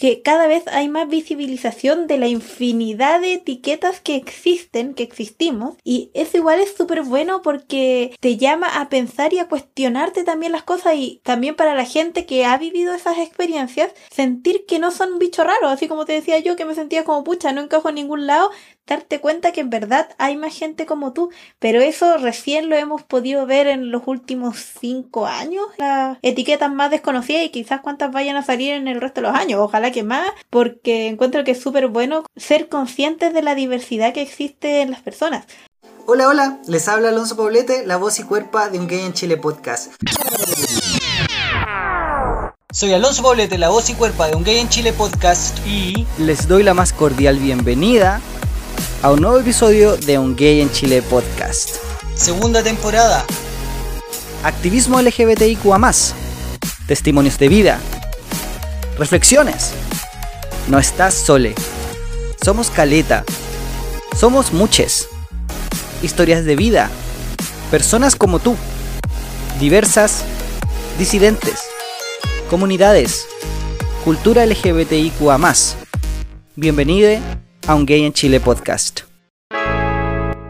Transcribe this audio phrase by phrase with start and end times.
[0.00, 5.76] que cada vez hay más visibilización de la infinidad de etiquetas que existen, que existimos,
[5.84, 10.52] y eso igual es súper bueno porque te llama a pensar y a cuestionarte también
[10.52, 14.90] las cosas y también para la gente que ha vivido esas experiencias, sentir que no
[14.90, 17.90] son bichos raros, así como te decía yo que me sentía como pucha, no encajo
[17.90, 18.50] en ningún lado,
[18.86, 23.02] darte cuenta que en verdad hay más gente como tú, pero eso recién lo hemos
[23.02, 28.36] podido ver en los últimos cinco años, las etiquetas más desconocidas y quizás cuántas vayan
[28.36, 31.60] a salir en el resto de los años, ojalá que más, porque encuentro que es
[31.60, 35.46] súper bueno ser conscientes de la diversidad que existe en las personas.
[36.06, 39.36] Hola, hola, les habla Alonso Poblete, la voz y cuerpa de Un Gay en Chile
[39.36, 39.92] podcast.
[42.72, 46.48] Soy Alonso Poblete, la voz y cuerpa de Un Gay en Chile podcast y les
[46.48, 48.20] doy la más cordial bienvenida
[49.02, 51.76] a un nuevo episodio de Un Gay en Chile podcast.
[52.14, 53.24] Segunda temporada.
[54.42, 56.14] Activismo LGBTIQA más.
[56.86, 57.80] Testimonios de vida.
[58.98, 59.72] Reflexiones.
[60.68, 61.54] No estás sole.
[62.44, 63.24] Somos caleta.
[64.16, 65.08] Somos muches.
[66.02, 66.90] Historias de vida.
[67.70, 68.56] Personas como tú.
[69.58, 70.24] Diversas.
[70.98, 71.60] Disidentes.
[72.48, 73.26] Comunidades.
[74.04, 75.76] Cultura LGBTIQA más.
[77.70, 79.02] A Un Gay en Chile podcast.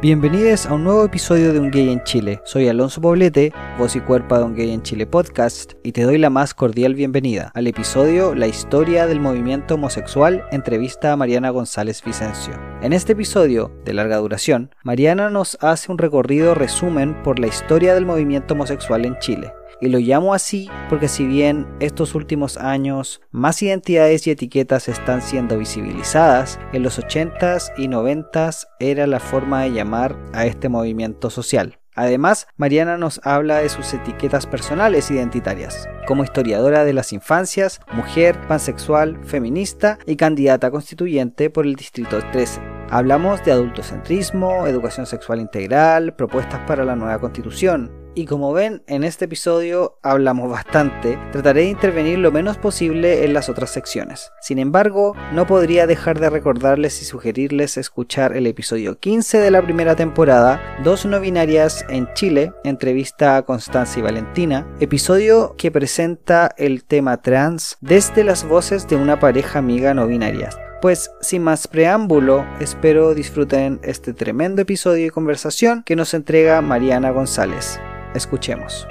[0.00, 2.40] Bienvenidos a un nuevo episodio de Un Gay en Chile.
[2.46, 6.16] Soy Alonso Poblete, voz y cuerpo de Un Gay en Chile podcast, y te doy
[6.16, 12.02] la más cordial bienvenida al episodio La historia del movimiento homosexual, entrevista a Mariana González
[12.02, 12.54] Vicencio.
[12.80, 17.92] En este episodio, de larga duración, Mariana nos hace un recorrido resumen por la historia
[17.92, 23.20] del movimiento homosexual en Chile y lo llamo así porque si bien estos últimos años
[23.30, 29.62] más identidades y etiquetas están siendo visibilizadas, en los 80s y 90s era la forma
[29.62, 31.78] de llamar a este movimiento social.
[31.94, 38.40] Además, Mariana nos habla de sus etiquetas personales identitarias, como historiadora de las infancias, mujer,
[38.46, 42.60] pansexual, feminista y candidata constituyente por el Distrito 13.
[42.90, 49.04] Hablamos de adultocentrismo, educación sexual integral, propuestas para la nueva constitución, y como ven, en
[49.04, 54.32] este episodio hablamos bastante, trataré de intervenir lo menos posible en las otras secciones.
[54.40, 59.62] Sin embargo, no podría dejar de recordarles y sugerirles escuchar el episodio 15 de la
[59.62, 66.54] primera temporada, Dos no binarias en Chile, entrevista a Constancia y Valentina, episodio que presenta
[66.56, 70.50] el tema trans desde las voces de una pareja amiga no binaria.
[70.80, 77.10] Pues sin más preámbulo, espero disfruten este tremendo episodio de conversación que nos entrega Mariana
[77.10, 77.78] González.
[78.14, 78.88] Escuchemos.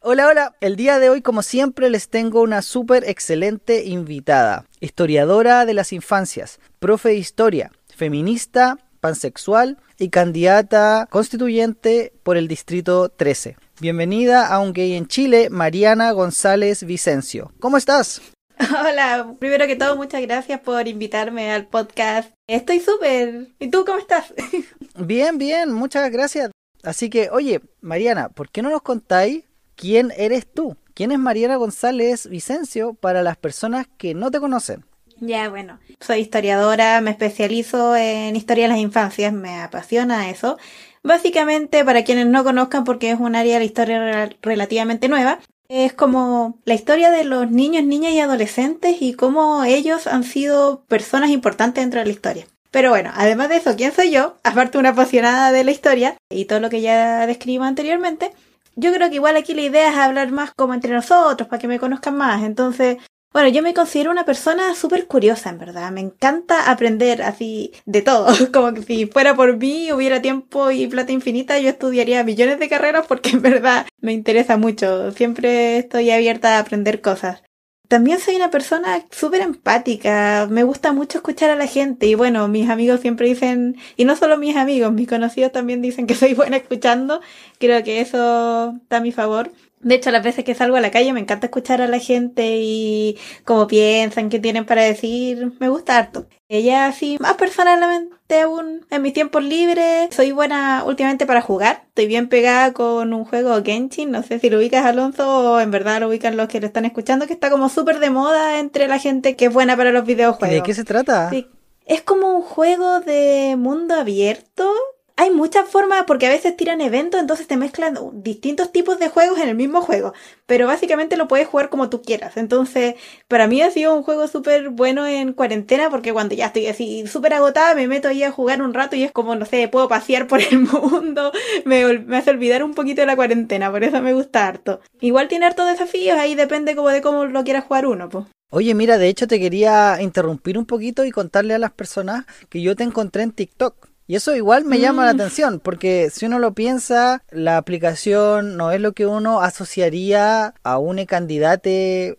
[0.00, 0.56] Hola, hola.
[0.60, 4.64] El día de hoy, como siempre, les tengo una súper excelente invitada.
[4.80, 13.08] Historiadora de las infancias, profe de historia, feminista, pansexual y candidata constituyente por el Distrito
[13.08, 13.56] 13.
[13.80, 17.52] Bienvenida a Un Gay en Chile, Mariana González Vicencio.
[17.60, 18.22] ¿Cómo estás?
[18.70, 22.32] Hola, primero que todo, muchas gracias por invitarme al podcast.
[22.48, 23.48] Estoy súper.
[23.58, 24.34] ¿Y tú cómo estás?
[24.96, 26.50] Bien, bien, muchas gracias.
[26.82, 29.44] Así que, oye, Mariana, ¿por qué no nos contáis
[29.76, 30.76] quién eres tú?
[30.94, 34.84] ¿Quién es Mariana González Vicencio para las personas que no te conocen?
[35.20, 40.58] Ya, bueno, soy historiadora, me especializo en historia de las infancias, me apasiona eso.
[41.04, 45.92] Básicamente, para quienes no conozcan, porque es un área de la historia relativamente nueva, es
[45.92, 51.30] como la historia de los niños, niñas y adolescentes y cómo ellos han sido personas
[51.30, 52.46] importantes dentro de la historia.
[52.70, 54.36] Pero bueno, además de eso, ¿quién soy yo?
[54.44, 58.32] Aparte una apasionada de la historia y todo lo que ya describo anteriormente,
[58.76, 61.68] yo creo que igual aquí la idea es hablar más como entre nosotros, para que
[61.68, 62.42] me conozcan más.
[62.44, 62.98] Entonces,
[63.38, 65.92] bueno, yo me considero una persona súper curiosa, en verdad.
[65.92, 68.26] Me encanta aprender así de todo.
[68.52, 72.68] Como que si fuera por mí, hubiera tiempo y plata infinita, yo estudiaría millones de
[72.68, 75.12] carreras porque en verdad me interesa mucho.
[75.12, 77.44] Siempre estoy abierta a aprender cosas.
[77.86, 82.48] También soy una persona súper empática, me gusta mucho escuchar a la gente y bueno,
[82.48, 86.34] mis amigos siempre dicen, y no solo mis amigos, mis conocidos también dicen que soy
[86.34, 87.20] buena escuchando,
[87.60, 89.52] creo que eso está a mi favor.
[89.80, 92.58] De hecho, las veces que salgo a la calle me encanta escuchar a la gente
[92.60, 95.52] y cómo piensan, qué tienen para decir.
[95.60, 96.26] Me gusta harto.
[96.48, 101.84] Ella sí, más personalmente aún en mis tiempos libres, soy buena últimamente para jugar.
[101.88, 105.70] Estoy bien pegada con un juego Genshin, no sé si lo ubicas Alonso o en
[105.70, 108.88] verdad lo ubican los que lo están escuchando, que está como súper de moda entre
[108.88, 110.56] la gente que es buena para los videojuegos.
[110.56, 111.30] ¿De qué se trata?
[111.30, 111.46] Sí.
[111.84, 114.70] Es como un juego de mundo abierto
[115.18, 119.40] hay muchas formas, porque a veces tiran eventos, entonces te mezclan distintos tipos de juegos
[119.40, 120.12] en el mismo juego,
[120.46, 122.36] pero básicamente lo puedes jugar como tú quieras.
[122.36, 122.94] Entonces,
[123.26, 127.04] para mí ha sido un juego súper bueno en cuarentena, porque cuando ya estoy así
[127.08, 129.88] súper agotada, me meto ahí a jugar un rato y es como, no sé, puedo
[129.88, 131.32] pasear por el mundo,
[131.64, 131.82] me,
[132.16, 134.78] hace olvidar un poquito de la cuarentena, por eso me gusta harto.
[135.00, 138.26] Igual tiene hartos desafíos, ahí depende como de cómo lo quieras jugar uno, pues.
[138.50, 142.62] Oye, mira, de hecho te quería interrumpir un poquito y contarle a las personas que
[142.62, 143.87] yo te encontré en TikTok.
[144.10, 145.16] Y eso igual me llama la Mm.
[145.20, 150.78] atención, porque si uno lo piensa, la aplicación no es lo que uno asociaría a
[150.78, 151.68] un candidato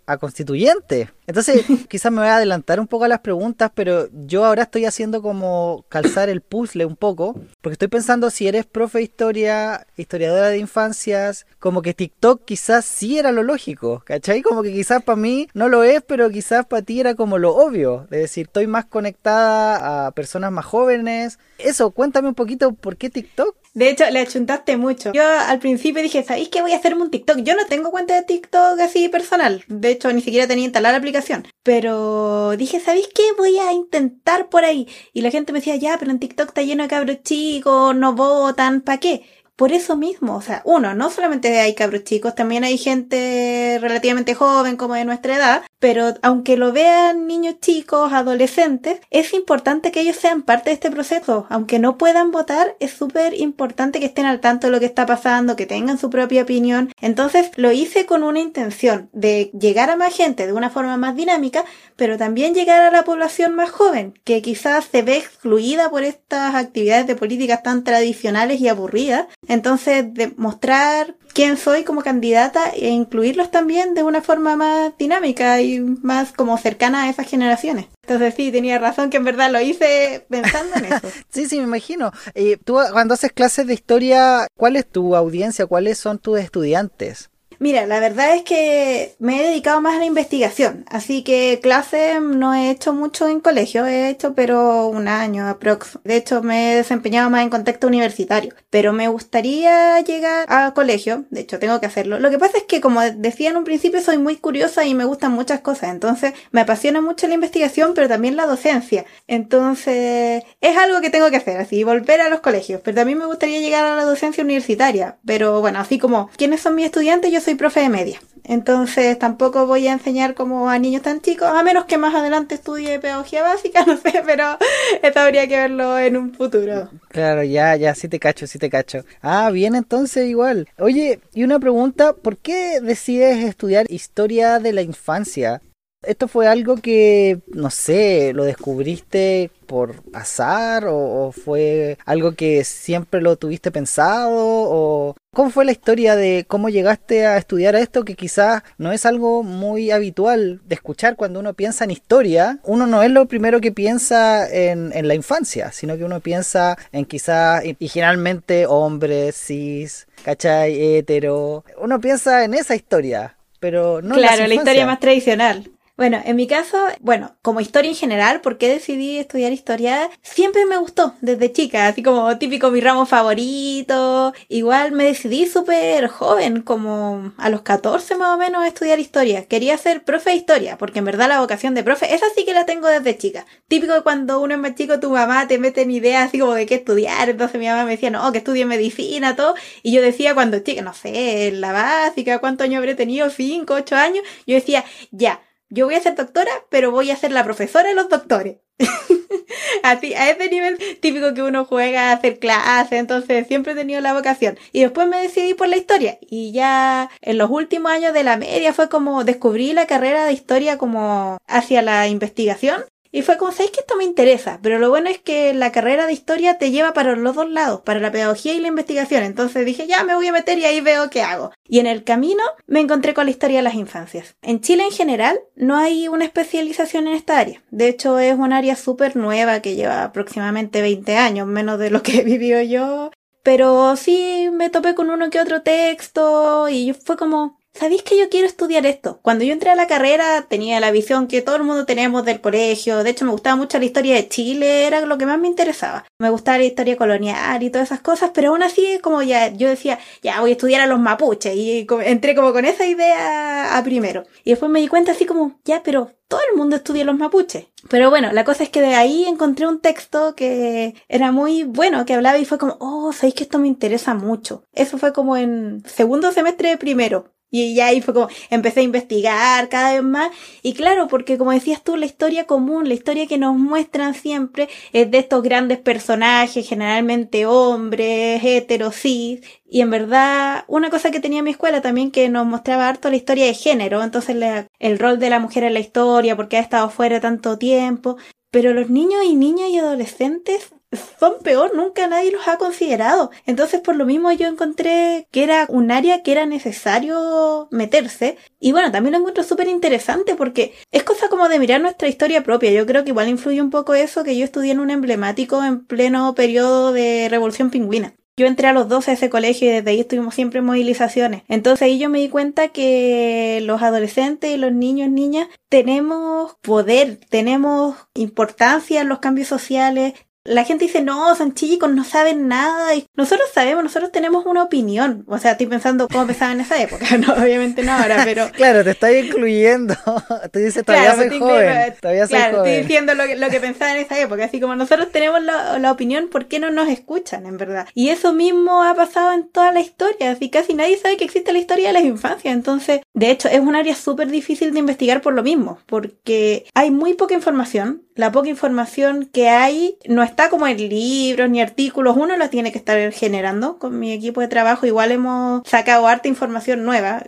[0.05, 1.09] a constituyente.
[1.29, 4.85] Entonces, quizás me voy a adelantar un poco a las preguntas, pero yo ahora estoy
[4.85, 9.85] haciendo como calzar el puzzle un poco, porque estoy pensando si eres profe de historia,
[9.95, 14.41] historiadora de infancias, como que TikTok quizás sí era lo lógico, ¿cachai?
[14.41, 17.55] Como que quizás para mí no lo es, pero quizás para ti era como lo
[17.55, 21.37] obvio, es decir, estoy más conectada a personas más jóvenes.
[21.59, 23.55] Eso, cuéntame un poquito por qué TikTok.
[23.73, 25.11] De hecho, le achuntaste mucho.
[25.13, 27.39] Yo al principio dije, ¿sabéis qué voy a hacerme un TikTok?
[27.43, 29.63] Yo no tengo cuenta de TikTok así personal.
[29.67, 31.47] De hecho, ni siquiera tenía instalada la aplicación.
[31.63, 33.23] Pero dije, ¿sabéis qué?
[33.37, 34.87] Voy a intentar por ahí.
[35.13, 38.13] Y la gente me decía, ya, pero en TikTok está lleno de cabros chicos, no
[38.13, 39.23] votan, ¿para qué?
[39.59, 44.33] Por eso mismo, o sea, uno, no solamente hay cabros chicos, también hay gente relativamente
[44.33, 49.99] joven como de nuestra edad, pero aunque lo vean niños chicos, adolescentes, es importante que
[49.99, 51.45] ellos sean parte de este proceso.
[51.49, 55.05] Aunque no puedan votar, es súper importante que estén al tanto de lo que está
[55.05, 56.93] pasando, que tengan su propia opinión.
[57.01, 61.17] Entonces lo hice con una intención de llegar a más gente de una forma más
[61.17, 61.65] dinámica,
[61.97, 66.55] pero también llegar a la población más joven, que quizás se ve excluida por estas
[66.55, 69.27] actividades de políticas tan tradicionales y aburridas.
[69.49, 75.79] Entonces, demostrar quién soy como candidata e incluirlos también de una forma más dinámica y
[75.79, 77.87] más como cercana a esas generaciones.
[78.03, 81.07] Entonces sí, tenía razón que en verdad lo hice pensando en eso.
[81.29, 82.11] Sí, sí, me imagino.
[82.33, 85.65] Eh, tú cuando haces clases de historia, ¿cuál es tu audiencia?
[85.65, 87.29] ¿Cuáles son tus estudiantes?
[87.61, 92.21] Mira, la verdad es que me he dedicado más a la investigación, así que clases
[92.21, 95.99] no he hecho mucho en colegio, he hecho pero un año aprox.
[96.05, 101.25] De hecho, me he desempeñado más en contexto universitario, pero me gustaría llegar a colegio,
[101.31, 102.17] de hecho tengo que hacerlo.
[102.19, 105.03] Lo que pasa es que como decía en un principio, soy muy curiosa y me
[105.03, 109.03] gustan muchas cosas, entonces me apasiona mucho la investigación, pero también la docencia.
[109.27, 113.25] Entonces, es algo que tengo que hacer, así, volver a los colegios, pero también me
[113.25, 117.33] gustaría llegar a la docencia universitaria, pero bueno, así como, ¿quiénes son mis estudiantes?
[117.33, 118.19] Yo soy profe de media.
[118.43, 122.55] Entonces tampoco voy a enseñar como a niños tan chicos, a menos que más adelante
[122.55, 124.57] estudie pedagogía básica, no sé, pero
[125.03, 126.89] esto habría que verlo en un futuro.
[127.09, 129.05] Claro, ya, ya, sí te cacho, sí te cacho.
[129.21, 130.67] Ah, bien, entonces igual.
[130.79, 135.61] Oye, y una pregunta, ¿por qué decides estudiar historia de la infancia?
[136.01, 142.63] ¿Esto fue algo que, no sé, lo descubriste por azar o, o fue algo que
[142.63, 144.29] siempre lo tuviste pensado?
[144.31, 149.05] ¿O cómo fue la historia de cómo llegaste a estudiar esto que quizás no es
[149.05, 152.59] algo muy habitual de escuchar cuando uno piensa en historia?
[152.63, 156.77] Uno no es lo primero que piensa en, en la infancia, sino que uno piensa
[156.93, 160.95] en quizás, y, generalmente hombres, cis, ¿cachai?
[160.95, 161.65] Hetero.
[161.77, 163.35] Uno piensa en esa historia.
[163.59, 165.69] Pero no claro, la historia más tradicional.
[165.99, 170.09] Bueno, en mi caso, bueno, como historia en general, ¿por qué decidí estudiar historia?
[170.21, 174.33] Siempre me gustó desde chica, así como típico mi ramo favorito.
[174.47, 179.45] Igual me decidí súper joven, como a los 14 más o menos, a estudiar historia.
[179.45, 182.53] Quería ser profe de historia, porque en verdad la vocación de profe, esa sí que
[182.53, 183.45] la tengo desde chica.
[183.67, 186.53] Típico que cuando uno es más chico, tu mamá te mete en ideas así como
[186.53, 187.27] de qué estudiar.
[187.27, 189.53] Entonces mi mamá me decía, no, que estudie medicina, todo.
[189.83, 193.29] Y yo decía cuando chica, no sé, en la básica, ¿cuántos años habré tenido?
[193.29, 194.23] ¿Cinco, ocho años?
[194.47, 197.95] Yo decía, ya, yo voy a ser doctora, pero voy a ser la profesora de
[197.95, 198.57] los doctores.
[199.83, 204.01] Así, a ese nivel típico que uno juega a hacer clases, entonces siempre he tenido
[204.01, 204.57] la vocación.
[204.71, 206.17] Y después me decidí por la historia.
[206.21, 210.33] Y ya en los últimos años de la media fue como descubrí la carrera de
[210.33, 212.83] historia como hacia la investigación.
[213.11, 214.59] Y fue como, ¿sabes que esto me interesa?
[214.61, 217.81] Pero lo bueno es que la carrera de historia te lleva para los dos lados,
[217.81, 219.23] para la pedagogía y la investigación.
[219.23, 221.51] Entonces dije, ya me voy a meter y ahí veo qué hago.
[221.67, 224.35] Y en el camino me encontré con la historia de las infancias.
[224.41, 227.63] En Chile en general no hay una especialización en esta área.
[227.71, 232.03] De hecho es un área súper nueva que lleva aproximadamente 20 años, menos de lo
[232.03, 233.11] que he vivido yo.
[233.41, 238.29] Pero sí me topé con uno que otro texto y fue como, ¿sabéis que yo
[238.29, 239.19] quiero estudiar esto?
[239.21, 242.41] Cuando yo entré a la carrera tenía la visión que todo el mundo tenemos del
[242.41, 245.47] colegio, de hecho me gustaba mucho la historia de Chile, era lo que más me
[245.47, 246.05] interesaba.
[246.19, 249.69] Me gustaba la historia colonial y todas esas cosas, pero aún así como ya yo
[249.69, 253.83] decía, ya voy a estudiar a los mapuches y entré como con esa idea a
[253.83, 254.23] primero.
[254.43, 257.67] Y después me di cuenta así como, ya, pero todo el mundo estudia los mapuches.
[257.89, 262.05] Pero bueno, la cosa es que de ahí encontré un texto que era muy bueno,
[262.05, 264.63] que hablaba y fue como, oh, sabéis que esto me interesa mucho.
[264.73, 267.31] Eso fue como en segundo semestre de primero.
[267.51, 270.31] Y ya ahí fue como, empecé a investigar cada vez más.
[270.61, 274.69] Y claro, porque como decías tú, la historia común, la historia que nos muestran siempre
[274.93, 279.41] es de estos grandes personajes, generalmente hombres, heteros, cis.
[279.67, 283.15] Y en verdad, una cosa que tenía mi escuela también que nos mostraba harto la
[283.17, 284.03] historia de género.
[284.03, 284.35] Entonces
[284.79, 288.17] el rol de la mujer en la historia, porque ha estado fuera tanto tiempo.
[288.51, 290.69] Pero los niños y niñas y adolescentes
[291.19, 293.31] son peor, nunca nadie los ha considerado.
[293.45, 298.37] Entonces, por lo mismo yo encontré que era un área que era necesario meterse.
[298.59, 302.43] Y bueno, también lo encuentro súper interesante porque es cosa como de mirar nuestra historia
[302.43, 302.71] propia.
[302.71, 305.85] Yo creo que igual influye un poco eso que yo estudié en un emblemático en
[305.85, 308.15] pleno periodo de Revolución Pingüina.
[308.39, 311.43] Yo entré a los 12 a ese colegio y desde ahí estuvimos siempre en movilizaciones.
[311.49, 317.19] Entonces ahí yo me di cuenta que los adolescentes y los niños, niñas, tenemos poder,
[317.29, 320.13] tenemos importancia en los cambios sociales,
[320.49, 322.95] la gente dice, no, son chicos, no saben nada.
[322.95, 325.23] Y nosotros sabemos, nosotros tenemos una opinión.
[325.27, 327.05] O sea, estoy pensando cómo pensaba en esa época.
[327.19, 328.49] No, obviamente no ahora, pero...
[328.53, 329.93] claro, te estoy incluyendo.
[330.53, 331.93] Tú dices, todavía soy joven.
[331.99, 332.71] Todavía soy claro, joven.
[332.71, 334.45] estoy diciendo lo que, lo que pensaba en esa época.
[334.45, 337.87] Así como nosotros tenemos la, la, opinión, ¿por qué no nos escuchan, en verdad?
[337.93, 340.31] Y eso mismo ha pasado en toda la historia.
[340.31, 342.53] Así casi nadie sabe que existe la historia de las infancias.
[342.53, 345.79] Entonces, de hecho, es un área súper difícil de investigar por lo mismo.
[345.87, 351.49] Porque hay muy poca información la poca información que hay no está como en libros
[351.49, 353.79] ni artículos, uno la tiene que estar generando.
[353.79, 357.23] Con mi equipo de trabajo igual hemos sacado harta información nueva.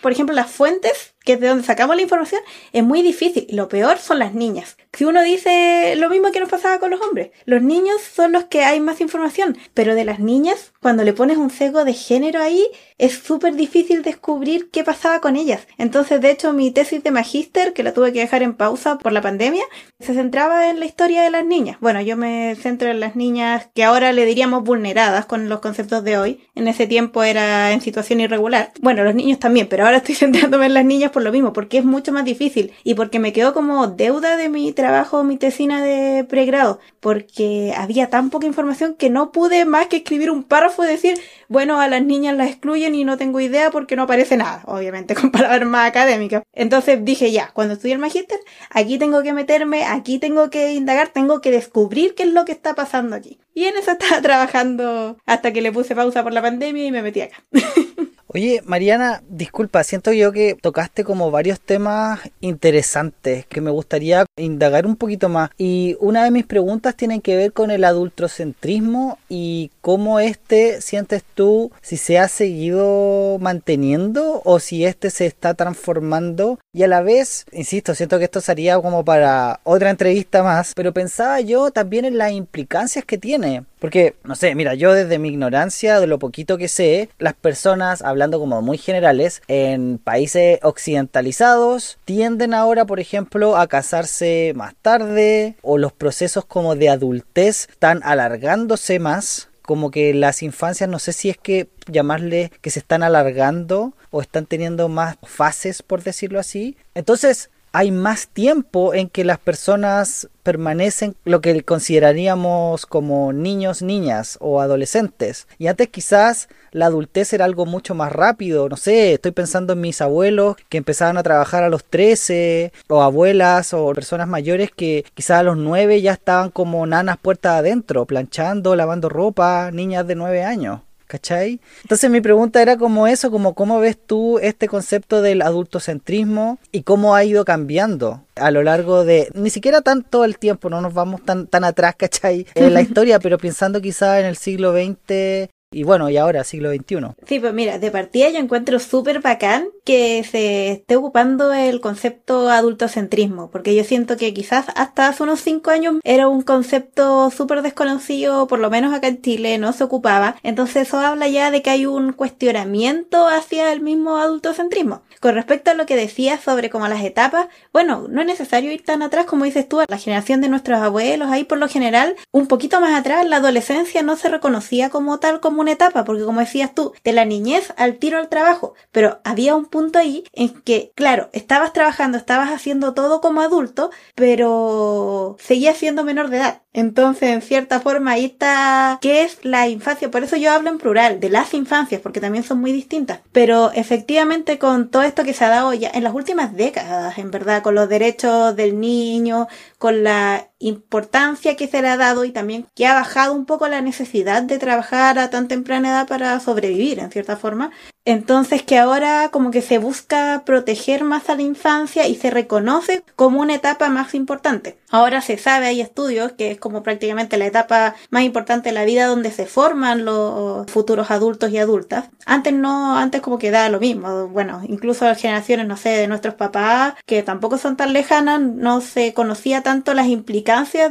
[0.00, 2.40] Por ejemplo, las fuentes que es de donde sacamos la información,
[2.72, 3.46] es muy difícil.
[3.50, 4.76] Lo peor son las niñas.
[4.92, 8.44] Si uno dice lo mismo que nos pasaba con los hombres, los niños son los
[8.44, 12.40] que hay más información, pero de las niñas, cuando le pones un sesgo de género
[12.40, 12.64] ahí,
[12.96, 15.66] es súper difícil descubrir qué pasaba con ellas.
[15.76, 19.12] Entonces, de hecho, mi tesis de magíster, que la tuve que dejar en pausa por
[19.12, 19.64] la pandemia,
[19.98, 21.76] se centraba en la historia de las niñas.
[21.80, 26.04] Bueno, yo me centro en las niñas que ahora le diríamos vulneradas con los conceptos
[26.04, 26.40] de hoy.
[26.54, 28.72] En ese tiempo era en situación irregular.
[28.80, 31.78] Bueno, los niños también, pero ahora estoy centrándome en las niñas por lo mismo, porque
[31.78, 35.82] es mucho más difícil y porque me quedó como deuda de mi trabajo, mi tesina
[35.82, 40.84] de pregrado, porque había tan poca información que no pude más que escribir un párrafo
[40.84, 41.18] y decir,
[41.48, 45.14] bueno, a las niñas las excluyen y no tengo idea porque no aparece nada, obviamente
[45.18, 46.42] con palabras más académicas.
[46.52, 51.08] Entonces dije, ya, cuando estudié el magíster, aquí tengo que meterme, aquí tengo que indagar,
[51.08, 53.38] tengo que descubrir qué es lo que está pasando aquí.
[53.54, 57.00] Y en eso estaba trabajando hasta que le puse pausa por la pandemia y me
[57.00, 57.42] metí acá.
[58.28, 64.84] Oye, Mariana, disculpa, siento yo que tocaste como varios temas interesantes que me gustaría indagar
[64.84, 65.50] un poquito más.
[65.56, 71.22] Y una de mis preguntas tiene que ver con el adultocentrismo y cómo este sientes
[71.34, 76.58] tú si se ha seguido manteniendo o si este se está transformando.
[76.72, 80.92] Y a la vez, insisto, siento que esto sería como para otra entrevista más, pero
[80.92, 83.62] pensaba yo también en las implicancias que tiene.
[83.86, 88.02] Porque, no sé, mira, yo desde mi ignorancia, de lo poquito que sé, las personas,
[88.02, 95.54] hablando como muy generales, en países occidentalizados, tienden ahora, por ejemplo, a casarse más tarde,
[95.62, 101.12] o los procesos como de adultez están alargándose más, como que las infancias, no sé
[101.12, 106.40] si es que llamarle que se están alargando o están teniendo más fases, por decirlo
[106.40, 106.76] así.
[106.96, 114.38] Entonces, hay más tiempo en que las personas permanecen lo que consideraríamos como niños, niñas
[114.40, 115.46] o adolescentes.
[115.58, 118.70] Y antes quizás la adultez era algo mucho más rápido.
[118.70, 123.02] No sé, estoy pensando en mis abuelos que empezaban a trabajar a los 13 o
[123.02, 128.06] abuelas o personas mayores que quizás a los 9 ya estaban como nanas puertas adentro,
[128.06, 130.80] planchando, lavando ropa, niñas de 9 años.
[131.06, 131.60] ¿Cachai?
[131.82, 136.82] Entonces mi pregunta era como eso, como cómo ves tú este concepto del adultocentrismo y
[136.82, 140.94] cómo ha ido cambiando a lo largo de, ni siquiera tanto el tiempo, no nos
[140.94, 142.46] vamos tan, tan atrás, ¿cachai?
[142.54, 146.70] En la historia, pero pensando quizá en el siglo XX y bueno, y ahora, siglo
[146.70, 146.96] XXI.
[147.26, 152.48] Sí, pues mira, de partida yo encuentro súper bacán que se esté ocupando el concepto
[152.50, 157.62] adultocentrismo, porque yo siento que quizás hasta hace unos cinco años era un concepto súper
[157.62, 161.62] desconocido, por lo menos acá en Chile no se ocupaba, entonces eso habla ya de
[161.62, 165.02] que hay un cuestionamiento hacia el mismo adultocentrismo.
[165.20, 168.84] Con respecto a lo que decías sobre como las etapas, bueno, no es necesario ir
[168.84, 172.46] tan atrás como dices tú, la generación de nuestros abuelos, ahí por lo general, un
[172.46, 176.40] poquito más atrás, la adolescencia no se reconocía como tal como una etapa, porque como
[176.40, 180.48] decías tú, de la niñez al tiro al trabajo, pero había un punto ahí en
[180.62, 186.62] que, claro, estabas trabajando, estabas haciendo todo como adulto, pero seguías siendo menor de edad.
[186.76, 190.10] Entonces, en cierta forma, ahí está qué es la infancia.
[190.10, 193.20] Por eso yo hablo en plural, de las infancias, porque también son muy distintas.
[193.32, 197.30] Pero efectivamente, con todo esto que se ha dado ya en las últimas décadas, en
[197.30, 199.48] verdad, con los derechos del niño,
[199.78, 203.68] con la importancia que se le ha dado y también que ha bajado un poco
[203.68, 207.70] la necesidad de trabajar a tan temprana edad para sobrevivir, en cierta forma.
[208.06, 213.02] Entonces que ahora como que se busca proteger más a la infancia y se reconoce
[213.16, 214.78] como una etapa más importante.
[214.90, 218.84] Ahora se sabe, hay estudios que es como prácticamente la etapa más importante de la
[218.84, 222.08] vida donde se forman los futuros adultos y adultas.
[222.24, 224.28] Antes no, antes como que da lo mismo.
[224.28, 228.80] Bueno, incluso las generaciones, no sé, de nuestros papás, que tampoco son tan lejanas, no
[228.80, 230.06] se conocía tanto las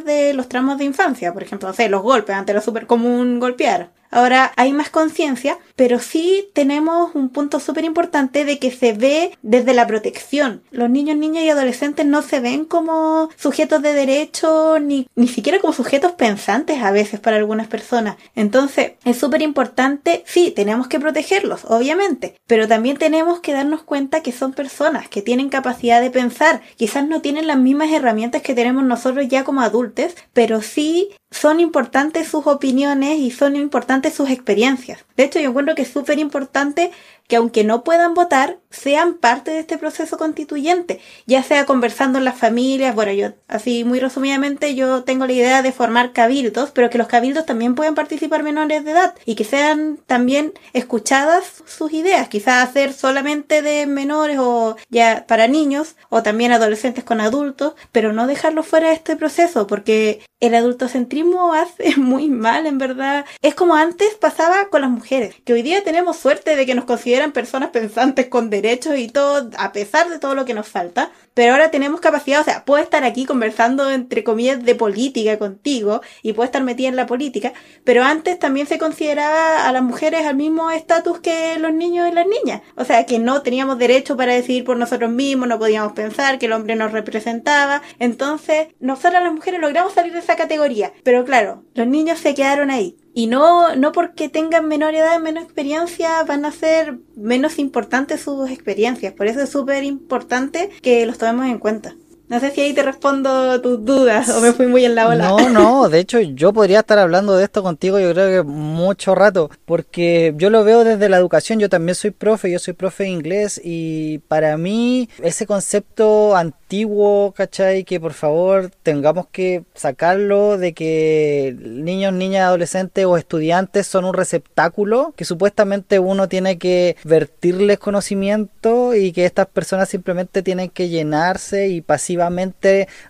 [0.05, 1.33] de los tramos de infancia.
[1.33, 3.89] Por ejemplo, sé, los golpes, antes era súper común golpear.
[4.11, 9.37] Ahora hay más conciencia, pero sí tenemos un punto súper importante de que se ve
[9.41, 10.63] desde la protección.
[10.71, 15.59] Los niños, niñas y adolescentes no se ven como sujetos de derecho ni, ni siquiera
[15.59, 18.15] como sujetos pensantes a veces para algunas personas.
[18.35, 24.21] Entonces es súper importante, sí, tenemos que protegerlos, obviamente, pero también tenemos que darnos cuenta
[24.21, 26.61] que son personas que tienen capacidad de pensar.
[26.75, 31.59] Quizás no tienen las mismas herramientas que tenemos nosotros ya como adultos, pero sí son
[31.59, 35.03] importantes sus opiniones y son importantes sus experiencias.
[35.17, 36.91] De hecho, yo encuentro que es súper importante
[37.27, 42.25] que aunque no puedan votar, sean parte de este proceso constituyente, ya sea conversando en
[42.25, 46.89] las familias, bueno, yo así muy resumidamente yo tengo la idea de formar cabildos, pero
[46.89, 51.93] que los cabildos también puedan participar menores de edad y que sean también escuchadas sus
[51.93, 57.73] ideas, quizás hacer solamente de menores o ya para niños o también adolescentes con adultos,
[57.91, 63.25] pero no dejarlos fuera de este proceso porque el adultocentrismo hace muy mal, en verdad.
[63.41, 66.85] Es como antes pasaba con las mujeres, que hoy día tenemos suerte de que nos
[66.85, 70.67] consideran eran personas pensantes con derechos y todo, a pesar de todo lo que nos
[70.67, 71.11] falta.
[71.33, 76.01] Pero ahora tenemos capacidad, o sea, puedo estar aquí conversando entre comillas de política contigo
[76.21, 77.51] y puedo estar metida en la política,
[77.83, 82.15] pero antes también se consideraba a las mujeres al mismo estatus que los niños y
[82.15, 82.61] las niñas.
[82.75, 86.45] O sea, que no teníamos derecho para decidir por nosotros mismos, no podíamos pensar, que
[86.45, 87.81] el hombre nos representaba.
[87.99, 90.93] Entonces, nosotras las mujeres logramos salir de esa categoría.
[91.03, 92.97] Pero claro, los niños se quedaron ahí.
[93.17, 98.49] Y no, no porque tengan menor edad, menos experiencia, van a ser menos importantes sus
[98.51, 99.13] experiencias.
[99.13, 101.95] Por eso es súper importante que los tomemos en cuenta.
[102.27, 105.27] No sé si ahí te respondo tus dudas o me fui muy en la ola.
[105.27, 109.13] No, no, de hecho yo podría estar hablando de esto contigo yo creo que mucho
[109.13, 113.03] rato, porque yo lo veo desde la educación, yo también soy profe, yo soy profe
[113.03, 117.83] de inglés y para mí ese concepto antiguo, ¿cachai?
[117.83, 124.15] Que por favor tengamos que sacarlo de que niños, niñas, adolescentes o estudiantes son un
[124.15, 130.89] receptáculo, que supuestamente uno tiene que vertirles conocimiento y que estas personas simplemente tienen que
[130.89, 132.14] llenarse y pasivamente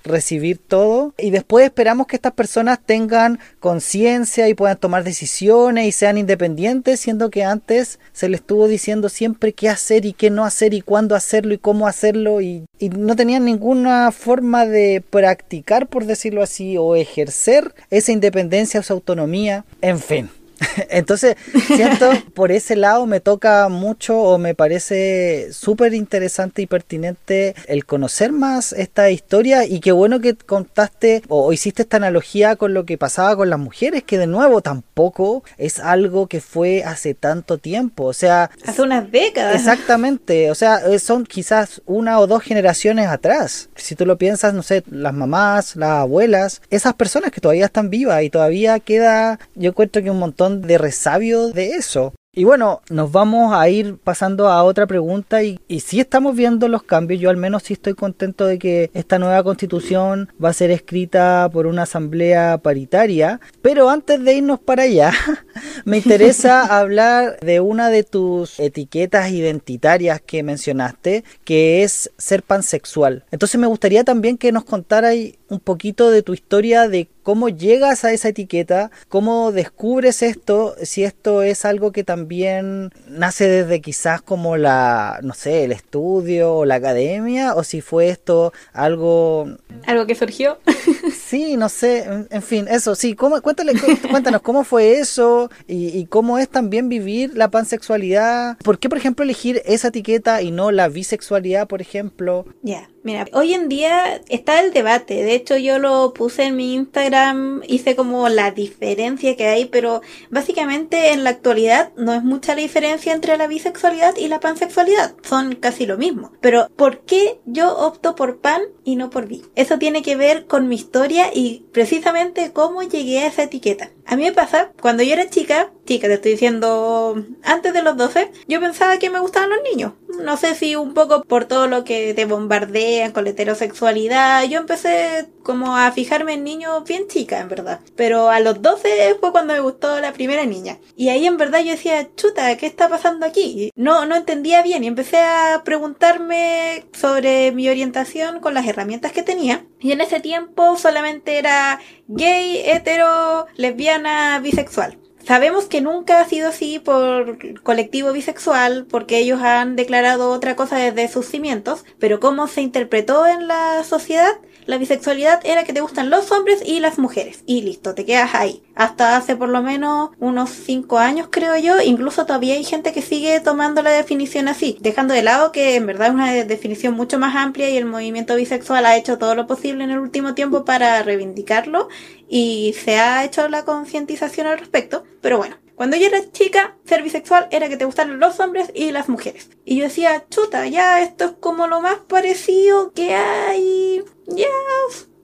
[0.04, 1.14] recibir todo.
[1.18, 7.00] Y después esperamos que estas personas tengan conciencia y puedan tomar decisiones y sean independientes,
[7.00, 10.82] siendo que antes se les estuvo diciendo siempre qué hacer y qué no hacer y
[10.82, 12.42] cuándo hacerlo y cómo hacerlo.
[12.42, 12.66] Y,
[12.96, 18.94] no tenían ninguna forma de practicar, por decirlo así, o ejercer esa independencia o esa
[18.94, 20.30] autonomía, en fin.
[20.90, 21.36] Entonces,
[21.68, 27.86] siento, por ese lado me toca mucho o me parece súper interesante y pertinente el
[27.86, 32.86] conocer más esta historia y qué bueno que contaste o, hiciste esta analogía con lo
[32.86, 37.58] que pasaba con las mujeres, que de nuevo tampoco es algo que fue hace tanto
[37.58, 38.50] tiempo, o sea...
[38.66, 39.56] Hace unas décadas.
[39.56, 43.70] Exactamente, o sea, eh, son quizás una o dos generaciones atrás.
[43.76, 47.90] Si tú lo piensas, no sé, las mamás, las abuelas, esas personas que todavía están
[47.90, 52.14] vivas y todavía queda, yo encuentro que un montón de resabio de eso.
[52.38, 56.68] Y bueno, nos vamos a ir pasando a otra pregunta y, y si estamos viendo
[56.68, 60.54] los cambios, yo al menos sí estoy contento de que esta nueva constitución va a
[60.54, 65.14] ser escrita por una asamblea paritaria, pero antes de irnos para allá,
[65.86, 73.24] me interesa hablar de una de tus etiquetas identitarias que mencionaste, que es ser pansexual.
[73.32, 75.16] Entonces me gustaría también que nos contaras
[75.48, 81.04] un poquito de tu historia de cómo llegas a esa etiqueta, cómo descubres esto, si
[81.04, 86.66] esto es algo que también nace desde quizás como la, no sé, el estudio o
[86.66, 89.48] la academia, o si fue esto algo...
[89.88, 90.60] Algo que surgió.
[91.20, 93.74] sí, no sé, en, fin, eso, sí, ¿cómo, cuéntale,
[94.12, 98.56] cuéntanos cómo fue eso y, cómo es también vivir la pansexualidad.
[98.60, 102.46] ¿Por qué, por ejemplo, elegir esa etiqueta y no la bisexualidad, por ejemplo?
[102.62, 102.88] Ya.
[103.06, 105.24] Mira, hoy en día está el debate.
[105.24, 110.02] De hecho, yo lo puse en mi Instagram, hice como la diferencia que hay, pero
[110.32, 115.14] básicamente en la actualidad no es mucha la diferencia entre la bisexualidad y la pansexualidad.
[115.22, 116.32] Son casi lo mismo.
[116.42, 119.44] Pero, ¿por qué yo opto por pan y no por bi?
[119.54, 123.92] Eso tiene que ver con mi historia y precisamente cómo llegué a esa etiqueta.
[124.08, 127.98] A mí me pasa, cuando yo era chica, chica, te estoy diciendo antes de los
[127.98, 129.94] 12, yo pensaba que me gustaban los niños.
[130.24, 134.44] No sé si un poco por todo lo que te bombardean con la heterosexualidad.
[134.48, 137.80] Yo empecé como a fijarme en niños bien chicas, en verdad.
[137.96, 140.80] Pero a los 12 fue cuando me gustó la primera niña.
[140.98, 143.72] Y ahí en verdad yo decía, chuta, ¿qué está pasando aquí?
[143.76, 149.22] No, no entendía bien y empecé a preguntarme sobre mi orientación con las herramientas que
[149.22, 149.66] tenía.
[149.80, 154.98] Y en ese tiempo solamente era gay, hetero, lesbiana, bisexual.
[155.26, 160.78] Sabemos que nunca ha sido así por colectivo bisexual, porque ellos han declarado otra cosa
[160.78, 164.34] desde sus cimientos, pero cómo se interpretó en la sociedad,
[164.66, 167.44] la bisexualidad era que te gustan los hombres y las mujeres.
[167.46, 168.64] Y listo, te quedas ahí.
[168.76, 171.82] Hasta hace por lo menos unos 5 años, creo yo.
[171.82, 174.78] Incluso todavía hay gente que sigue tomando la definición así.
[174.82, 178.36] Dejando de lado que en verdad es una definición mucho más amplia y el movimiento
[178.36, 181.90] bisexual ha hecho todo lo posible en el último tiempo para reivindicarlo.
[182.28, 185.04] Y se ha hecho la concientización al respecto.
[185.22, 188.92] Pero bueno, cuando yo era chica, ser bisexual era que te gustaran los hombres y
[188.92, 189.50] las mujeres.
[189.66, 194.04] Y yo decía, chuta, ya esto es como lo más parecido que hay.
[194.28, 194.48] Ya,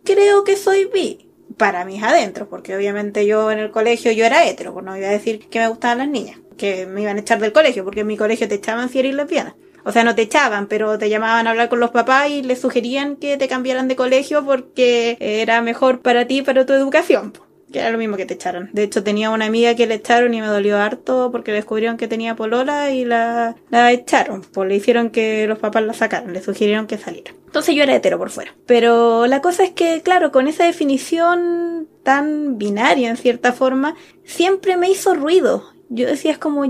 [0.04, 1.28] creo que soy bi.
[1.58, 5.08] Para mis adentros, porque obviamente yo en el colegio yo era hetero, pues no iba
[5.08, 8.00] a decir que me gustaban las niñas, que me iban a echar del colegio, porque
[8.00, 9.56] en mi colegio te echaban si eres lesbiana.
[9.84, 12.60] O sea, no te echaban, pero te llamaban a hablar con los papás y les
[12.60, 17.34] sugerían que te cambiaran de colegio porque era mejor para ti para tu educación.
[17.71, 18.69] Que era lo mismo que te echaron.
[18.73, 22.07] De hecho, tenía una amiga que le echaron y me dolió harto porque descubrieron que
[22.07, 24.41] tenía polola y la, la echaron.
[24.41, 27.34] Pues le hicieron que los papás la sacaran, le sugirieron que saliera.
[27.45, 28.53] Entonces yo era hetero por fuera.
[28.65, 34.77] Pero la cosa es que, claro, con esa definición tan binaria en cierta forma, siempre
[34.77, 35.65] me hizo ruido.
[35.89, 36.63] Yo decía, es como,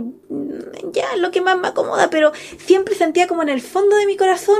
[0.91, 4.17] ya, lo que más me acomoda, pero siempre sentía como en el fondo de mi
[4.17, 4.57] corazón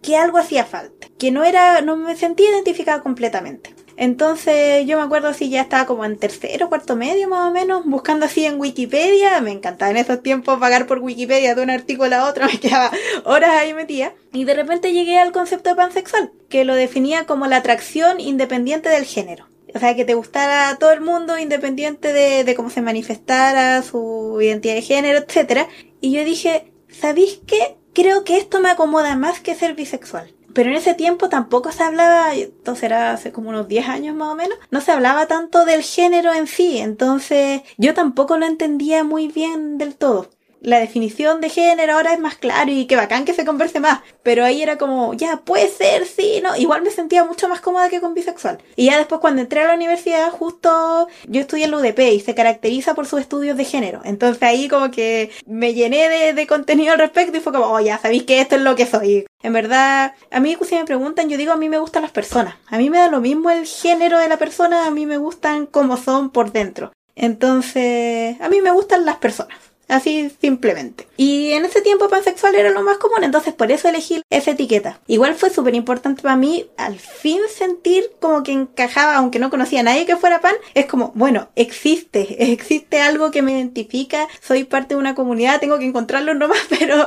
[0.00, 1.08] que algo hacía falta.
[1.18, 3.74] Que no era, no me sentía identificada completamente.
[3.96, 7.84] Entonces yo me acuerdo si ya estaba como en tercero, cuarto medio más o menos,
[7.84, 9.40] buscando así en Wikipedia.
[9.40, 12.90] Me encantaba en esos tiempos pagar por Wikipedia de un artículo a otro, me quedaba
[13.24, 14.12] horas ahí metida.
[14.32, 18.88] Y de repente llegué al concepto de pansexual, que lo definía como la atracción independiente
[18.88, 19.48] del género.
[19.74, 23.82] O sea, que te gustara a todo el mundo independiente de, de cómo se manifestara,
[23.82, 25.66] su identidad de género, etc.
[26.00, 27.76] Y yo dije, ¿sabéis qué?
[27.92, 30.32] Creo que esto me acomoda más que ser bisexual.
[30.54, 34.28] Pero en ese tiempo tampoco se hablaba, esto será hace como unos 10 años más
[34.32, 39.04] o menos, no se hablaba tanto del género en sí, entonces yo tampoco lo entendía
[39.04, 40.30] muy bien del todo.
[40.64, 44.00] La definición de género ahora es más claro y qué bacán que se converse más,
[44.22, 47.90] pero ahí era como, ya, puede ser, sí, no, igual me sentía mucho más cómoda
[47.90, 48.58] que con bisexual.
[48.74, 52.20] Y ya después cuando entré a la universidad, justo yo estudié en la UDP y
[52.20, 56.46] se caracteriza por sus estudios de género, entonces ahí como que me llené de, de
[56.46, 59.26] contenido al respecto y fue como, oh, ya sabéis que esto es lo que soy.
[59.42, 62.54] En verdad, a mí si me preguntan, yo digo a mí me gustan las personas.
[62.68, 65.66] A mí me da lo mismo el género de la persona, a mí me gustan
[65.66, 66.92] como son por dentro.
[67.14, 69.73] Entonces, a mí me gustan las personas.
[69.88, 71.06] Así simplemente.
[71.16, 75.00] Y en ese tiempo pansexual era lo más común, entonces por eso elegí esa etiqueta.
[75.06, 79.80] Igual fue súper importante para mí al fin sentir como que encajaba, aunque no conocía
[79.80, 84.64] a nadie que fuera pan, es como, bueno, existe, existe algo que me identifica, soy
[84.64, 87.06] parte de una comunidad, tengo que encontrarlo nomás, pero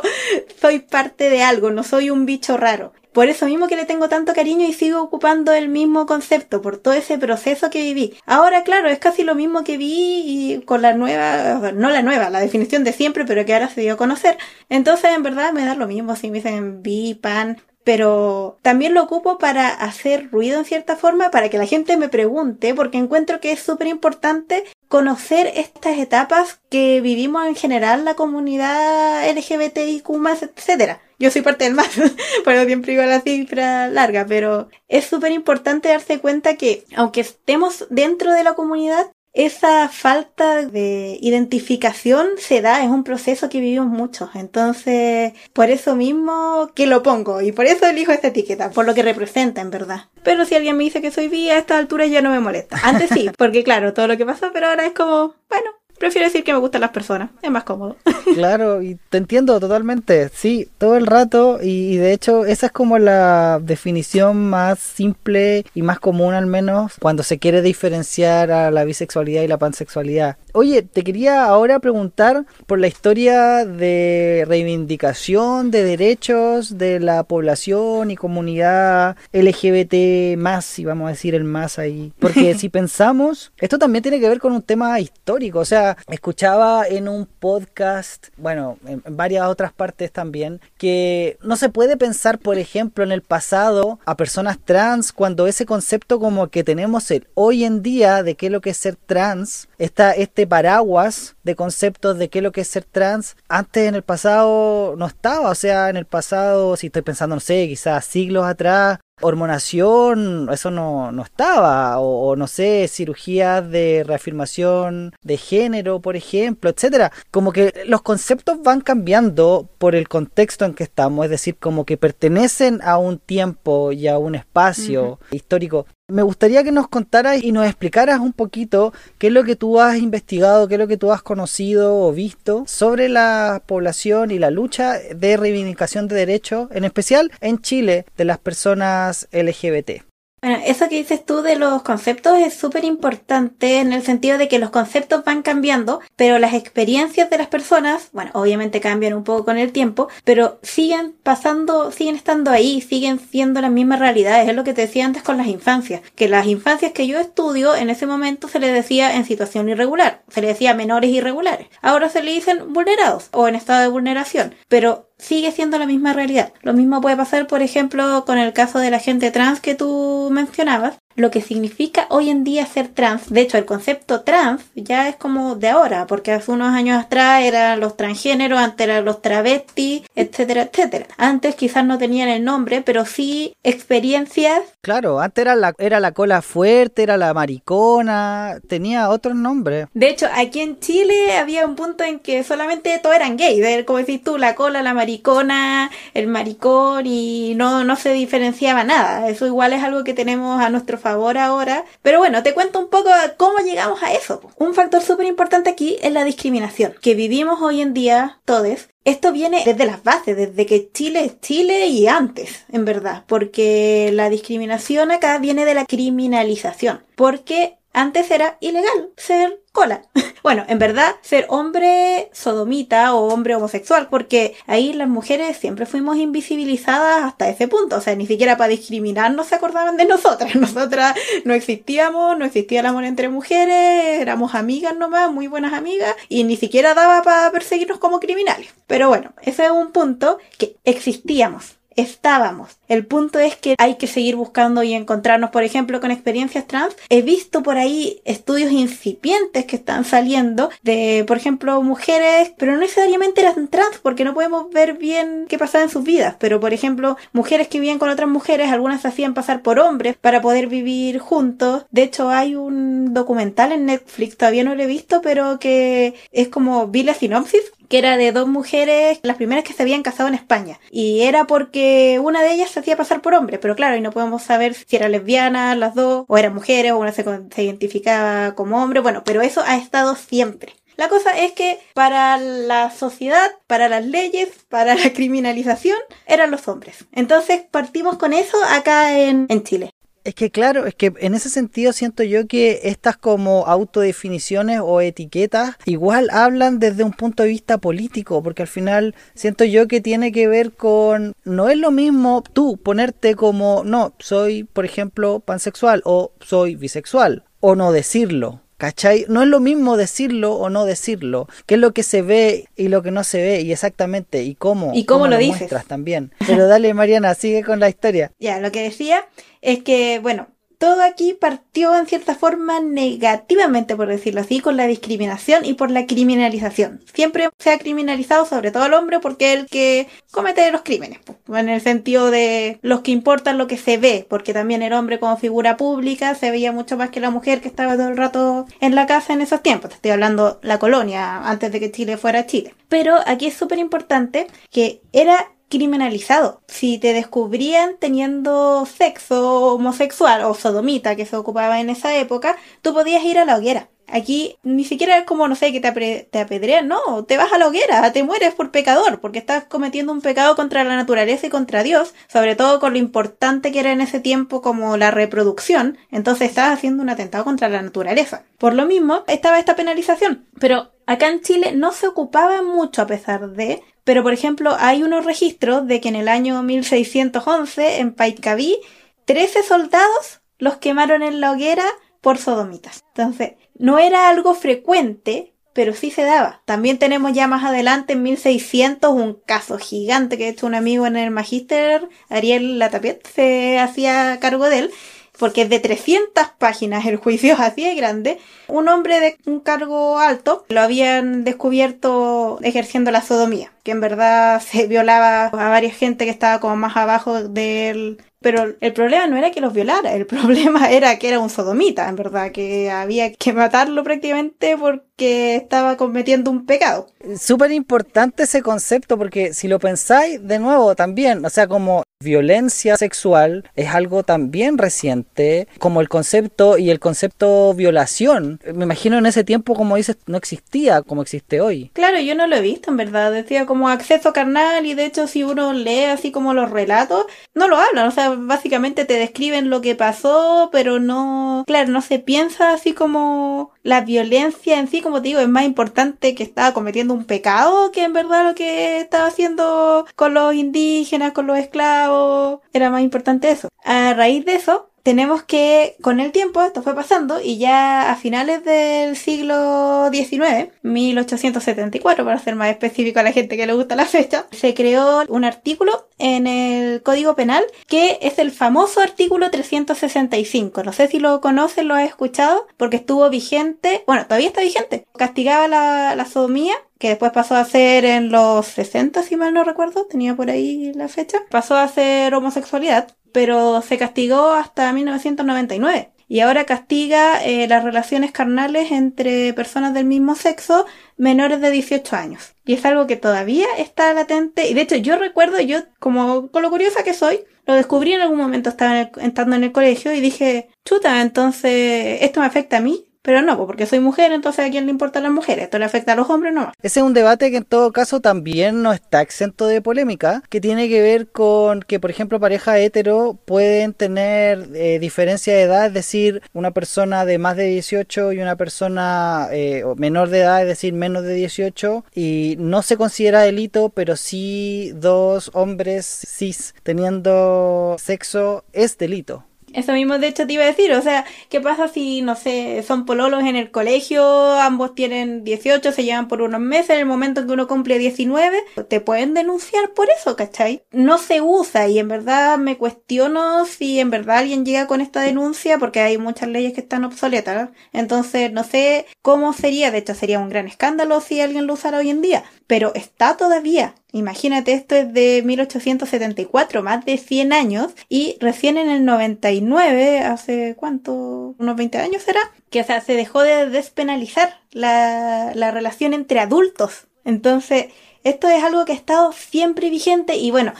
[0.61, 2.93] soy parte de algo, no soy un bicho raro.
[3.17, 6.77] Por eso mismo que le tengo tanto cariño y sigo ocupando el mismo concepto, por
[6.77, 8.15] todo ese proceso que viví.
[8.27, 12.29] Ahora, claro, es casi lo mismo que vi y con la nueva, no la nueva,
[12.29, 14.37] la definición de siempre, pero que ahora se dio a conocer.
[14.69, 19.01] Entonces, en verdad, me da lo mismo si me dicen bi, pan, pero también lo
[19.01, 23.39] ocupo para hacer ruido en cierta forma, para que la gente me pregunte, porque encuentro
[23.39, 30.05] que es súper importante conocer estas etapas que vivimos en general la comunidad LGBTIQ,
[30.41, 30.99] etcétera.
[31.17, 31.87] Yo soy parte del más,
[32.43, 37.87] por siempre digo la cifra larga, pero es súper importante darse cuenta que aunque estemos
[37.89, 43.87] dentro de la comunidad, esa falta de identificación se da, es un proceso que vivimos
[43.87, 44.29] muchos.
[44.33, 48.95] Entonces, por eso mismo que lo pongo y por eso elijo esta etiqueta, por lo
[48.95, 50.05] que representa en verdad.
[50.23, 52.79] Pero si alguien me dice que soy bi a esta altura ya no me molesta.
[52.81, 55.69] Antes sí, porque claro, todo lo que pasó, pero ahora es como, bueno,
[55.99, 57.95] prefiero decir que me gustan las personas, es más cómodo.
[58.33, 62.71] Claro, y te entiendo totalmente, sí, todo el rato, y, y de hecho esa es
[62.71, 68.69] como la definición más simple y más común al menos cuando se quiere diferenciar a
[68.69, 70.37] la bisexualidad y la pansexualidad.
[70.53, 78.09] Oye, te quería ahora preguntar por la historia de reivindicación de derechos de la población
[78.09, 82.11] y comunidad LGBT más, si vamos a decir el más ahí.
[82.17, 85.59] Porque si pensamos, esto también tiene que ver con un tema histórico.
[85.59, 91.69] O sea, escuchaba en un podcast, bueno, en, varias otras partes también, que no se
[91.69, 96.63] puede pensar, por ejemplo, en el pasado a personas trans cuando ese concepto como que
[96.63, 100.47] tenemos el hoy en día de qué es lo que es ser trans, está este
[100.47, 104.95] paraguas de conceptos de qué es lo que es ser trans, antes en el pasado
[104.97, 108.99] no estaba, o sea, en el pasado, si estoy pensando, no sé, quizás siglos atrás,
[109.21, 116.15] hormonación, eso no, no estaba, o, o, no sé, cirugías de reafirmación de género, por
[116.15, 117.11] ejemplo, etcétera.
[117.31, 121.85] Como que los conceptos van cambiando por el contexto en que estamos, es decir, como
[121.85, 125.35] que pertenecen a un tiempo y a un espacio uh -huh.
[125.35, 125.87] histórico.
[126.09, 129.81] Me gustaría que nos contaras y nos explicaras un poquito qué es lo que tú
[129.81, 134.39] has investigado, qué es lo que tú has conocido o visto sobre la población y
[134.39, 140.03] la lucha de reivindicación de derechos, en especial en Chile, de las personas LGBT.
[140.47, 144.47] Bueno, eso que dices tú de los conceptos es súper importante en el sentido de
[144.47, 149.25] que los conceptos van cambiando, pero las experiencias de las personas, bueno, obviamente cambian un
[149.25, 154.47] poco con el tiempo, pero siguen pasando, siguen estando ahí, siguen siendo las mismas realidades.
[154.47, 157.75] Es lo que te decía antes con las infancias, que las infancias que yo estudio
[157.75, 161.67] en ese momento se les decía en situación irregular, se les decía menores irregulares.
[161.81, 166.13] Ahora se le dicen vulnerados o en estado de vulneración, pero sigue siendo la misma
[166.13, 166.53] realidad.
[166.61, 170.29] Lo mismo puede pasar, por ejemplo, con el caso de la gente trans que tú
[170.31, 173.29] mencionabas, lo que significa hoy en día ser trans.
[173.29, 177.43] De hecho, el concepto trans ya es como de ahora, porque hace unos años atrás
[177.43, 181.07] eran los transgéneros, antes eran los travestis, etcétera, etcétera.
[181.17, 184.61] Antes quizás no tenían el nombre, pero sí experiencias.
[184.81, 189.87] Claro, antes era la, era la cola fuerte, era la maricona, tenía otros nombres.
[189.95, 193.97] De hecho, aquí en Chile había un punto en que solamente todos eran gays, como
[193.97, 199.27] decís tú, la cola, la maricona, el maricón, y no, no se diferenciaba nada.
[199.29, 201.85] Eso igual es algo que tenemos a nuestro favor ahora.
[202.01, 204.41] Pero bueno, te cuento un poco cómo llegamos a eso.
[204.57, 208.89] Un factor súper importante aquí es la discriminación que vivimos hoy en día todos.
[209.05, 214.09] Esto viene desde las bases, desde que Chile es Chile y antes, en verdad, porque
[214.13, 220.03] la discriminación acá viene de la criminalización, porque antes era ilegal ser cola.
[220.43, 226.15] Bueno, en verdad, ser hombre sodomita o hombre homosexual, porque ahí las mujeres siempre fuimos
[226.15, 227.97] invisibilizadas hasta ese punto.
[227.97, 230.55] O sea, ni siquiera para discriminarnos se acordaban de nosotras.
[230.55, 236.15] Nosotras no existíamos, no existía el amor entre mujeres, éramos amigas nomás, muy buenas amigas,
[236.29, 238.69] y ni siquiera daba para perseguirnos como criminales.
[238.85, 242.77] Pero bueno, ese es un punto que existíamos estábamos.
[242.87, 246.95] El punto es que hay que seguir buscando y encontrarnos, por ejemplo, con experiencias trans.
[247.09, 252.79] He visto por ahí estudios incipientes que están saliendo de, por ejemplo, mujeres, pero no
[252.79, 256.35] necesariamente eran trans, porque no podemos ver bien qué pasaba en sus vidas.
[256.39, 260.15] Pero, por ejemplo, mujeres que vivían con otras mujeres, algunas se hacían pasar por hombres
[260.15, 261.85] para poder vivir juntos.
[261.91, 266.47] De hecho, hay un documental en Netflix, todavía no lo he visto, pero que es
[266.47, 270.29] como vi la sinopsis que era de dos mujeres, las primeras que se habían casado
[270.29, 270.79] en España.
[270.91, 274.11] Y era porque una de ellas se hacía pasar por hombre, pero claro, y no
[274.11, 278.55] podemos saber si era lesbiana las dos, o eran mujeres, o una se, se identificaba
[278.55, 280.73] como hombre, bueno, pero eso ha estado siempre.
[280.97, 286.67] La cosa es que para la sociedad, para las leyes, para la criminalización, eran los
[286.67, 287.05] hombres.
[287.11, 289.91] Entonces partimos con eso acá en, en Chile.
[290.27, 294.99] Es que claro, es que en ese sentido siento yo que estas como autodefiniciones o
[294.99, 300.01] etiquetas igual hablan desde un punto de vista político, porque al final siento yo que
[300.01, 305.39] tiene que ver con, no es lo mismo tú ponerte como, no, soy por ejemplo
[305.39, 308.59] pansexual o soy bisexual, o no decirlo.
[308.77, 309.25] ¿Cachai?
[309.27, 312.89] No es lo mismo decirlo o no decirlo, qué es lo que se ve y
[312.89, 315.61] lo que no se ve, y exactamente, y cómo, ¿Y cómo, cómo lo, lo dices?
[315.61, 316.31] muestras también.
[316.45, 318.31] Pero dale, Mariana, sigue con la historia.
[318.39, 319.27] Ya, lo que decía
[319.61, 324.87] es que, bueno, todo aquí partió en cierta forma negativamente, por decirlo así, con la
[324.87, 327.01] discriminación y por la criminalización.
[327.13, 331.19] Siempre se ha criminalizado sobre todo al hombre porque es el que comete los crímenes,
[331.47, 335.19] en el sentido de los que importan lo que se ve, porque también el hombre
[335.19, 338.65] como figura pública se veía mucho más que la mujer que estaba todo el rato
[338.79, 339.89] en la casa en esos tiempos.
[339.89, 342.73] Te estoy hablando la colonia, antes de que Chile fuera Chile.
[342.89, 346.61] Pero aquí es súper importante que era criminalizado.
[346.67, 352.93] Si te descubrían teniendo sexo homosexual o sodomita que se ocupaba en esa época, tú
[352.93, 353.89] podías ir a la hoguera.
[354.09, 357.67] Aquí ni siquiera es como, no sé, que te, apedrean, no, te vas a la
[357.67, 361.83] hoguera, te mueres por pecador, porque estás cometiendo un pecado contra la naturaleza y contra
[361.83, 366.49] Dios, sobre todo con lo importante que era en ese tiempo como la reproducción, entonces
[366.49, 368.43] estás haciendo un atentado contra la naturaleza.
[368.57, 373.07] Por lo mismo, estaba esta penalización, pero acá en Chile no se ocupaba mucho a
[373.07, 378.13] pesar de, pero por ejemplo hay unos registros de que en el año 1611 en
[378.13, 378.79] Paitcaví
[379.25, 381.83] 13 soldados los quemaron en la hoguera
[382.21, 383.03] por sodomitas.
[383.09, 386.61] Entonces, no era algo frecuente, pero sí se daba.
[386.63, 391.05] También tenemos ya más adelante, en 1600, un caso gigante que de hecho un amigo
[391.05, 394.91] en el magíster, Ariel Latapiet, se hacía cargo de él,
[395.37, 398.39] porque es de 300 páginas el juicio así de grande.
[398.67, 404.61] Un hombre de un cargo alto lo habían descubierto ejerciendo la sodomía, que en verdad
[404.61, 408.21] se violaba a varias gente que estaba como más abajo del...
[408.47, 412.07] Pero el problema no era que los violara, el problema era que era un sodomita,
[412.07, 417.07] en verdad, que había que matarlo prácticamente porque estaba cometiendo un pecado.
[417.37, 422.97] Súper importante ese concepto porque si lo pensáis de nuevo también, o sea, como violencia
[422.97, 429.27] sexual es algo también reciente, como el concepto y el concepto violación, me imagino en
[429.27, 431.91] ese tiempo como dices no existía como existe hoy.
[431.93, 433.31] Claro, yo no lo he visto, en verdad.
[433.31, 437.67] Decía como acceso carnal y de hecho si uno lee así como los relatos, no
[437.67, 438.07] lo hablan.
[438.07, 442.93] O sea, básicamente te describen lo que pasó, pero no, claro, no se piensa así
[442.93, 447.25] como la violencia en sí, como te digo, es más importante que estaba cometiendo un
[447.25, 452.59] pecado que en verdad lo que estaba haciendo con los indígenas, con los esclavos.
[452.73, 453.69] Era más importante eso.
[453.83, 458.17] A raíz de eso, tenemos que, con el tiempo, esto fue pasando y ya a
[458.17, 463.95] finales del siglo XIX, 1874 para ser más específico a la gente que le gusta
[463.95, 469.49] la fecha, se creó un artículo en el Código Penal que es el famoso artículo
[469.49, 470.83] 365.
[470.83, 475.05] No sé si lo conocen, lo has escuchado, porque estuvo vigente, bueno, todavía está vigente.
[475.15, 479.63] Castigaba la, la sodomía que después pasó a ser en los 60, si mal no
[479.63, 486.09] recuerdo, tenía por ahí la fecha, pasó a ser homosexualidad, pero se castigó hasta 1999.
[486.27, 492.15] Y ahora castiga eh, las relaciones carnales entre personas del mismo sexo menores de 18
[492.15, 492.55] años.
[492.65, 494.67] Y es algo que todavía está latente.
[494.67, 498.21] Y de hecho yo recuerdo, yo como con lo curiosa que soy, lo descubrí en
[498.21, 502.47] algún momento estaba en el- estando en el colegio y dije, chuta, entonces esto me
[502.47, 503.05] afecta a mí.
[503.27, 505.65] Pero no, porque soy mujer, entonces a quién le importan las mujeres.
[505.65, 506.71] Esto le afecta a los hombres no.
[506.81, 510.61] Ese es un debate que en todo caso también no está exento de polémica, que
[510.61, 515.87] tiene que ver con que, por ejemplo, parejas hetero pueden tener eh, diferencia de edad,
[515.87, 520.61] es decir, una persona de más de 18 y una persona eh, menor de edad,
[520.61, 526.75] es decir, menos de 18, y no se considera delito, pero sí dos hombres cis
[526.83, 529.46] teniendo sexo es delito.
[529.77, 530.91] Eso mismo, de hecho, te iba a decir.
[530.93, 535.91] O sea, ¿qué pasa si, no sé, son pololos en el colegio, ambos tienen 18,
[535.91, 538.57] se llevan por unos meses, en el momento en que uno cumple 19,
[538.89, 540.81] te pueden denunciar por eso, ¿cachai?
[540.91, 545.21] No se usa y en verdad me cuestiono si en verdad alguien llega con esta
[545.21, 547.69] denuncia porque hay muchas leyes que están obsoletas.
[547.93, 551.99] Entonces, no sé cómo sería, de hecho, sería un gran escándalo si alguien lo usara
[551.99, 553.93] hoy en día, pero está todavía.
[554.13, 560.75] Imagínate, esto es de 1874, más de 100 años, y recién en el 99, hace
[560.77, 562.39] cuánto, unos 20 años será,
[562.69, 567.07] que o sea, se dejó de despenalizar la, la relación entre adultos.
[567.25, 567.87] Entonces,
[568.23, 570.73] esto es algo que ha estado siempre vigente y bueno,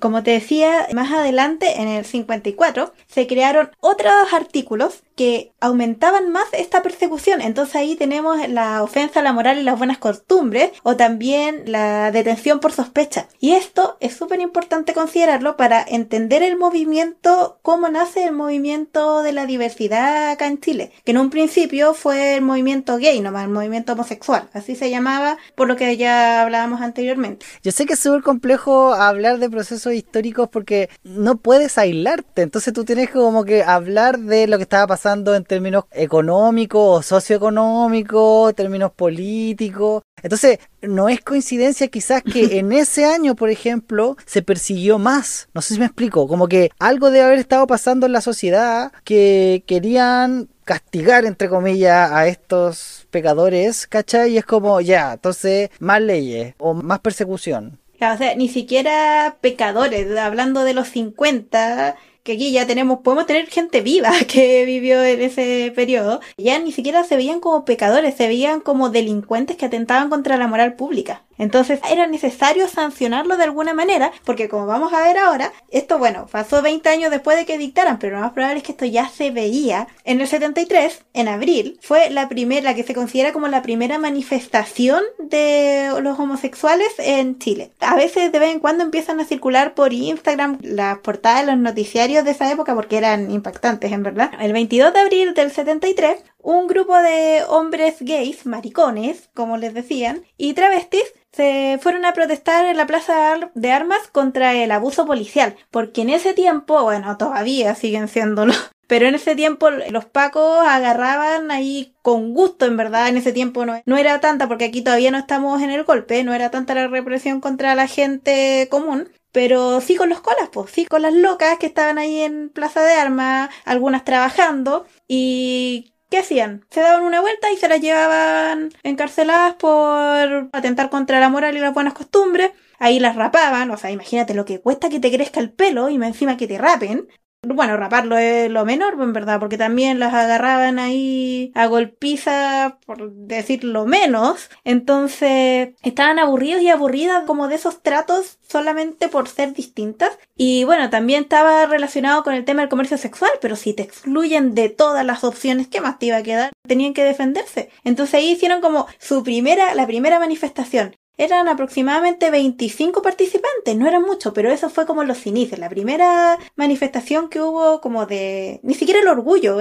[0.00, 6.44] como te decía, más adelante, en el 54, se crearon otros artículos que aumentaban más
[6.52, 7.40] esta persecución.
[7.40, 12.12] Entonces ahí tenemos la ofensa a la moral y las buenas costumbres o también la
[12.12, 13.26] detención por sospecha.
[13.40, 19.32] Y esto es súper importante considerarlo para entender el movimiento, cómo nace el movimiento de
[19.32, 23.50] la diversidad acá en Chile, que en un principio fue el movimiento gay, nomás el
[23.50, 27.44] movimiento homosexual, así se llamaba por lo que ya hablábamos anteriormente.
[27.64, 32.72] Yo sé que es súper complejo hablar de procesos históricos porque no puedes aislarte, entonces
[32.72, 37.02] tú tienes que como que hablar de lo que estaba pasando en términos económicos o
[37.02, 40.02] socioeconómicos, términos políticos.
[40.22, 45.48] Entonces, no es coincidencia quizás que en ese año, por ejemplo, se persiguió más.
[45.54, 48.92] No sé si me explico, como que algo debe haber estado pasando en la sociedad
[49.04, 54.32] que querían castigar, entre comillas, a estos pecadores, ¿cachai?
[54.32, 57.78] Y es como, ya, entonces, más leyes o más persecución.
[57.96, 61.96] Claro, o sea, ni siquiera pecadores, hablando de los 50,
[62.28, 66.72] que aquí ya tenemos, podemos tener gente viva que vivió en ese periodo, ya ni
[66.72, 71.22] siquiera se veían como pecadores, se veían como delincuentes que atentaban contra la moral pública.
[71.38, 76.26] Entonces era necesario sancionarlo de alguna manera, porque como vamos a ver ahora, esto bueno,
[76.30, 79.08] pasó 20 años después de que dictaran, pero lo más probable es que esto ya
[79.08, 79.88] se veía.
[80.04, 83.98] En el 73, en abril, fue la primera, la que se considera como la primera
[83.98, 87.72] manifestación de los homosexuales en Chile.
[87.80, 91.60] A veces de vez en cuando empiezan a circular por Instagram las portadas de los
[91.60, 94.30] noticiarios de esa época porque eran impactantes en verdad.
[94.40, 100.24] El 22 de abril del 73, un grupo de hombres gays, maricones, como les decían,
[100.38, 105.56] y travestis se fueron a protestar en la plaza de armas contra el abuso policial,
[105.70, 108.54] porque en ese tiempo, bueno, todavía siguen siéndolo,
[108.86, 113.66] pero en ese tiempo los pacos agarraban ahí con gusto, en verdad, en ese tiempo
[113.66, 116.74] no, no era tanta, porque aquí todavía no estamos en el golpe, no era tanta
[116.74, 121.12] la represión contra la gente común, pero sí con los colas, pues, sí con las
[121.12, 126.66] locas que estaban ahí en Plaza de Armas, algunas trabajando, y ¿qué hacían?
[126.70, 131.60] Se daban una vuelta y se las llevaban encarceladas por atentar contra la moral y
[131.60, 132.52] las buenas costumbres.
[132.78, 135.96] Ahí las rapaban, o sea, imagínate lo que cuesta que te crezca el pelo y
[135.96, 137.08] encima que te rapen.
[137.42, 143.12] Bueno, raparlo es lo menor, en verdad, porque también las agarraban ahí a golpiza, por
[143.12, 144.50] decirlo menos.
[144.64, 150.18] Entonces, estaban aburridos y aburridas como de esos tratos solamente por ser distintas.
[150.36, 154.56] Y bueno, también estaba relacionado con el tema del comercio sexual, pero si te excluyen
[154.56, 156.50] de todas las opciones, ¿qué más te iba a quedar?
[156.66, 157.70] Tenían que defenderse.
[157.84, 164.02] Entonces ahí hicieron como su primera, la primera manifestación eran aproximadamente 25 participantes, no eran
[164.02, 168.74] muchos, pero eso fue como los inicios, la primera manifestación que hubo como de, ni
[168.74, 169.58] siquiera el orgullo,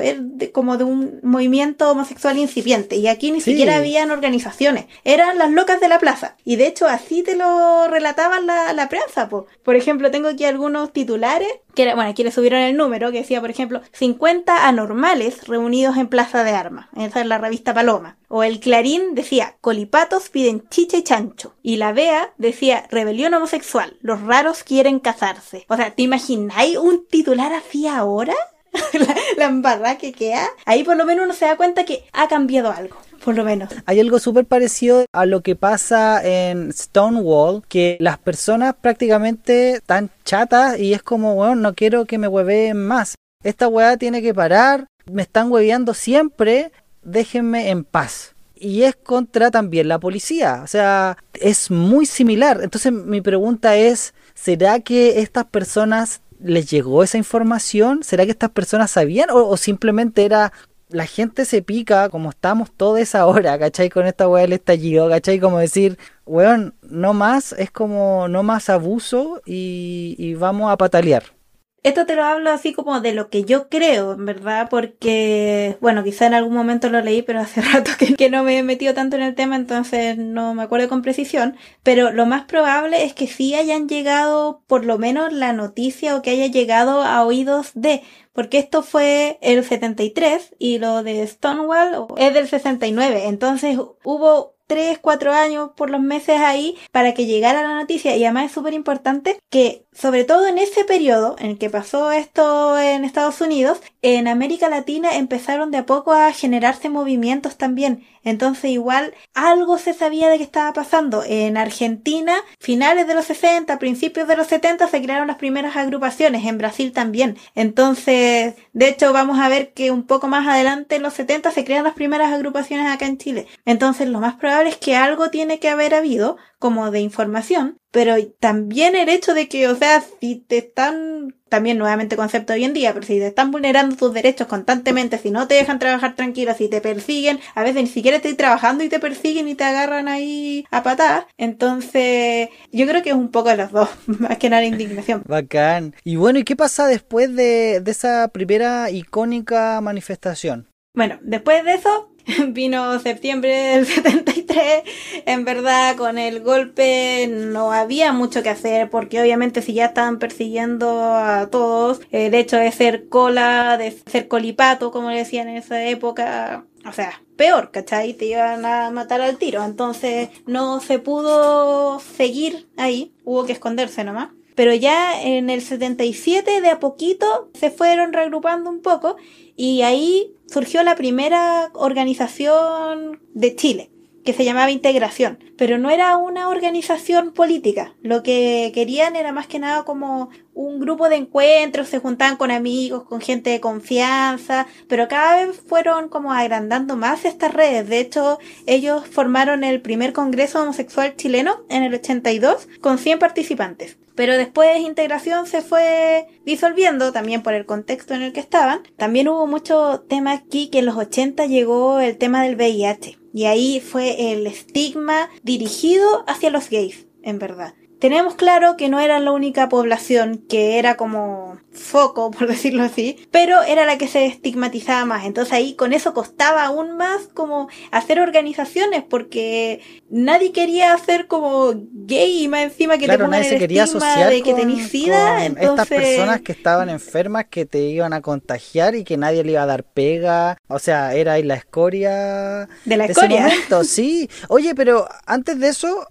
[0.53, 5.81] como de un movimiento homosexual incipiente, y aquí ni siquiera habían organizaciones, eran las locas
[5.81, 10.11] de la plaza, y de hecho así te lo relataban la, la prensa, por ejemplo,
[10.11, 13.81] tengo aquí algunos titulares que bueno, aquí le subieron el número, que decía, por ejemplo,
[13.91, 16.87] 50 anormales reunidos en Plaza de Armas.
[16.97, 18.17] Esa es la revista Paloma.
[18.29, 21.53] O el Clarín decía, colipatos piden chicha y chancho.
[21.61, 25.65] Y la Bea decía, rebelión homosexual, los raros quieren casarse.
[25.69, 28.33] O sea, ¿te imagináis un titular así ahora?
[29.37, 30.47] la, la que queda.
[30.65, 32.97] Ahí por lo menos uno se da cuenta que ha cambiado algo
[33.27, 33.69] por lo menos.
[33.85, 40.09] Hay algo súper parecido a lo que pasa en Stonewall, que las personas prácticamente están
[40.23, 43.15] chatas y es como, bueno, no quiero que me hueveen más.
[43.43, 46.71] Esta hueá tiene que parar, me están hueveando siempre,
[47.03, 48.33] déjenme en paz.
[48.55, 52.61] Y es contra también la policía, o sea, es muy similar.
[52.63, 58.03] Entonces mi pregunta es, ¿será que estas personas les llegó esa información?
[58.03, 60.53] ¿Será que estas personas sabían o, o simplemente era
[60.89, 63.89] la gente se pica como estamos toda esa hora, ¿cachai?
[63.89, 65.39] Con esta weá del estallido, ¿cachai?
[65.39, 71.36] Como decir, weón, no más, es como no más abuso y, y vamos a patalear.
[71.83, 76.03] Esto te lo hablo así como de lo que yo creo, en verdad, porque, bueno,
[76.03, 78.93] quizá en algún momento lo leí, pero hace rato que, que, no me he metido
[78.93, 81.55] tanto en el tema, entonces no me acuerdo con precisión.
[81.83, 86.21] Pero lo más probable es que sí hayan llegado, por lo menos, la noticia o
[86.21, 88.01] que haya llegado a oídos de,
[88.33, 93.27] porque esto fue el 73 y lo de Stonewall es del 69.
[93.27, 98.23] Entonces hubo tres, cuatro años por los meses ahí para que llegara la noticia y
[98.23, 102.77] además es súper importante que sobre todo en ese periodo en el que pasó esto
[102.77, 108.05] en Estados Unidos, en América Latina empezaron de a poco a generarse movimientos también.
[108.23, 111.23] Entonces igual algo se sabía de que estaba pasando.
[111.25, 116.45] En Argentina, finales de los 60, principios de los 70 se crearon las primeras agrupaciones,
[116.45, 117.37] en Brasil también.
[117.55, 121.65] Entonces, de hecho vamos a ver que un poco más adelante en los 70 se
[121.65, 123.47] crean las primeras agrupaciones acá en Chile.
[123.65, 128.15] Entonces lo más probable es que algo tiene que haber habido como de información, pero
[128.39, 132.73] también el hecho de que, o sea, si te están, también nuevamente concepto hoy en
[132.73, 136.53] día, pero si te están vulnerando tus derechos constantemente, si no te dejan trabajar tranquilo,
[136.53, 140.07] si te persiguen, a veces ni siquiera estoy trabajando y te persiguen y te agarran
[140.07, 144.49] ahí a patadas, entonces yo creo que es un poco de los dos, más que
[144.49, 145.23] nada indignación.
[145.25, 145.95] Bacán.
[146.03, 150.66] Y bueno, ¿y qué pasa después de, de esa primera icónica manifestación?
[150.97, 152.09] Bueno, después de eso,
[152.47, 154.81] vino septiembre del 73,
[155.27, 160.17] en verdad con el golpe no había mucho que hacer porque obviamente si ya estaban
[160.17, 165.57] persiguiendo a todos, el hecho de ser cola, de ser colipato, como le decían en
[165.57, 168.15] esa época, o sea, peor, ¿cachai?
[168.15, 174.03] Te iban a matar al tiro, entonces no se pudo seguir ahí, hubo que esconderse
[174.03, 179.15] nomás pero ya en el 77 de a poquito se fueron reagrupando un poco
[179.55, 183.91] y ahí surgió la primera organización de Chile,
[184.25, 187.93] que se llamaba Integración, pero no era una organización política.
[188.01, 192.49] Lo que querían era más que nada como un grupo de encuentros, se juntaban con
[192.49, 197.87] amigos, con gente de confianza, pero cada vez fueron como agrandando más estas redes.
[197.89, 203.97] De hecho, ellos formaron el primer Congreso Homosexual chileno en el 82 con 100 participantes.
[204.17, 208.81] Pero después integración se fue disolviendo también por el contexto en el que estaban.
[208.97, 213.19] También hubo mucho tema aquí que en los 80 llegó el tema del VIH.
[213.31, 217.75] Y ahí fue el estigma dirigido hacia los gays, en verdad.
[217.99, 223.27] Tenemos claro que no era la única población que era como foco, por decirlo así,
[223.31, 225.25] pero era la que se estigmatizaba más.
[225.25, 231.73] Entonces ahí con eso costaba aún más como hacer organizaciones porque nadie quería hacer como
[231.91, 234.41] gay y más encima que Claro, te pongan nadie el se quería estigma asociar de
[234.43, 235.45] que tenés sida.
[235.45, 235.69] entonces...
[235.69, 239.63] estas personas que estaban enfermas que te iban a contagiar y que nadie le iba
[239.63, 240.57] a dar pega.
[240.67, 243.41] O sea, era ahí la escoria De la ese escoria.
[243.43, 244.29] momento, sí.
[244.49, 246.07] Oye, pero antes de eso...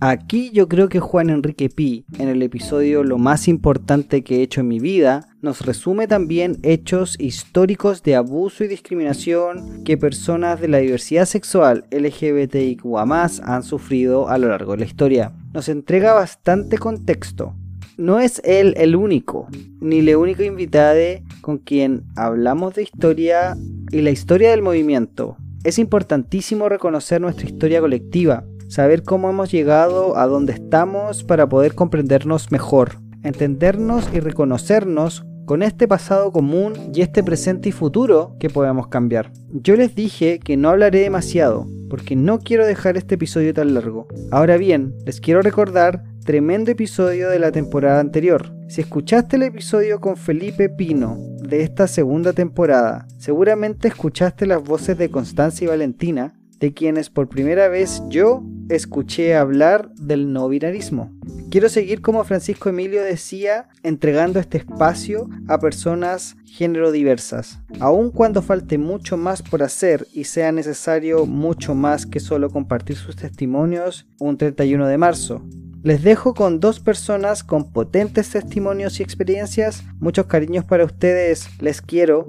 [0.00, 4.42] Aquí yo creo que Juan Enrique Pi, en el episodio Lo más importante que he
[4.42, 10.60] hecho en mi vida, nos resume también hechos históricos de abuso y discriminación que personas
[10.60, 15.32] de la diversidad sexual LGBTIQA han sufrido a lo largo de la historia.
[15.54, 17.54] Nos entrega bastante contexto.
[17.96, 19.48] No es él el único,
[19.80, 23.56] ni la única invitada con quien hablamos de historia
[23.90, 25.38] y la historia del movimiento.
[25.64, 31.74] Es importantísimo reconocer nuestra historia colectiva, saber cómo hemos llegado a donde estamos para poder
[31.74, 38.50] comprendernos mejor, entendernos y reconocernos con este pasado común y este presente y futuro que
[38.50, 39.32] podemos cambiar.
[39.52, 44.08] Yo les dije que no hablaré demasiado, porque no quiero dejar este episodio tan largo.
[44.32, 48.52] Ahora bien, les quiero recordar tremendo episodio de la temporada anterior.
[48.68, 54.98] Si escuchaste el episodio con Felipe Pino de esta segunda temporada, seguramente escuchaste las voces
[54.98, 61.12] de Constancia y Valentina, de quienes por primera vez yo escuché hablar del no binarismo.
[61.50, 68.42] Quiero seguir como Francisco Emilio decía, entregando este espacio a personas género diversas, aun cuando
[68.42, 74.06] falte mucho más por hacer y sea necesario mucho más que solo compartir sus testimonios
[74.18, 75.42] un 31 de marzo.
[75.82, 79.84] Les dejo con dos personas con potentes testimonios y experiencias.
[80.00, 82.26] Muchos cariños para ustedes, les quiero.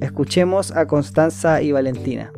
[0.00, 2.32] Escuchemos a Constanza y Valentina.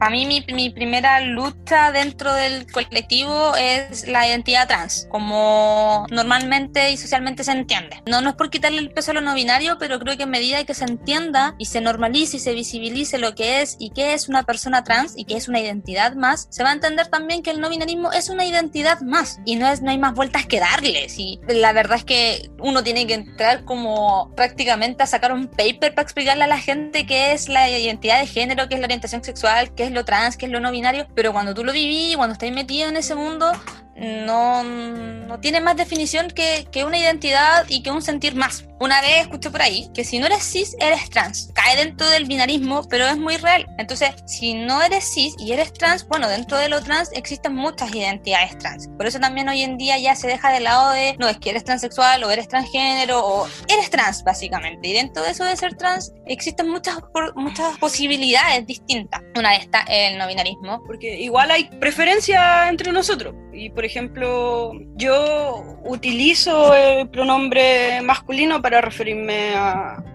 [0.00, 6.90] A mí mi, mi primera lucha dentro del colectivo es la identidad trans, como normalmente
[6.90, 8.00] y socialmente se entiende.
[8.06, 10.30] No, no es por quitarle el peso a lo no binario, pero creo que en
[10.30, 14.14] medida que se entienda y se normalice y se visibilice lo que es y qué
[14.14, 17.42] es una persona trans y qué es una identidad más, se va a entender también
[17.42, 20.46] que el no binarismo es una identidad más y no, es, no hay más vueltas
[20.46, 21.08] que darle.
[21.16, 25.94] Y la verdad es que uno tiene que entrar como prácticamente a sacar un paper
[25.94, 29.24] para explicarle a la gente qué es la identidad de género, qué es la orientación
[29.24, 32.14] sexual, qué es lo trans, qué es lo no binario, pero cuando tú lo viví,
[32.16, 33.52] cuando estás metido en ese mundo,
[33.98, 38.64] no, no tiene más definición que, que una identidad y que un sentir más.
[38.80, 41.50] Una vez escuché por ahí que si no eres cis, eres trans.
[41.52, 43.66] Cae dentro del binarismo, pero es muy real.
[43.76, 47.92] Entonces, si no eres cis y eres trans, bueno, dentro de lo trans existen muchas
[47.92, 48.88] identidades trans.
[48.96, 51.50] Por eso también hoy en día ya se deja de lado de, no, es que
[51.50, 54.86] eres transexual o eres transgénero o eres trans, básicamente.
[54.86, 56.98] Y dentro de eso de ser trans existen muchas,
[57.34, 59.22] muchas posibilidades distintas.
[59.36, 60.84] Una de estas es el no binarismo.
[60.86, 63.34] porque igual hay preferencia entre nosotros.
[63.52, 69.54] Y por ejemplo, yo utilizo el pronombre masculino para referirme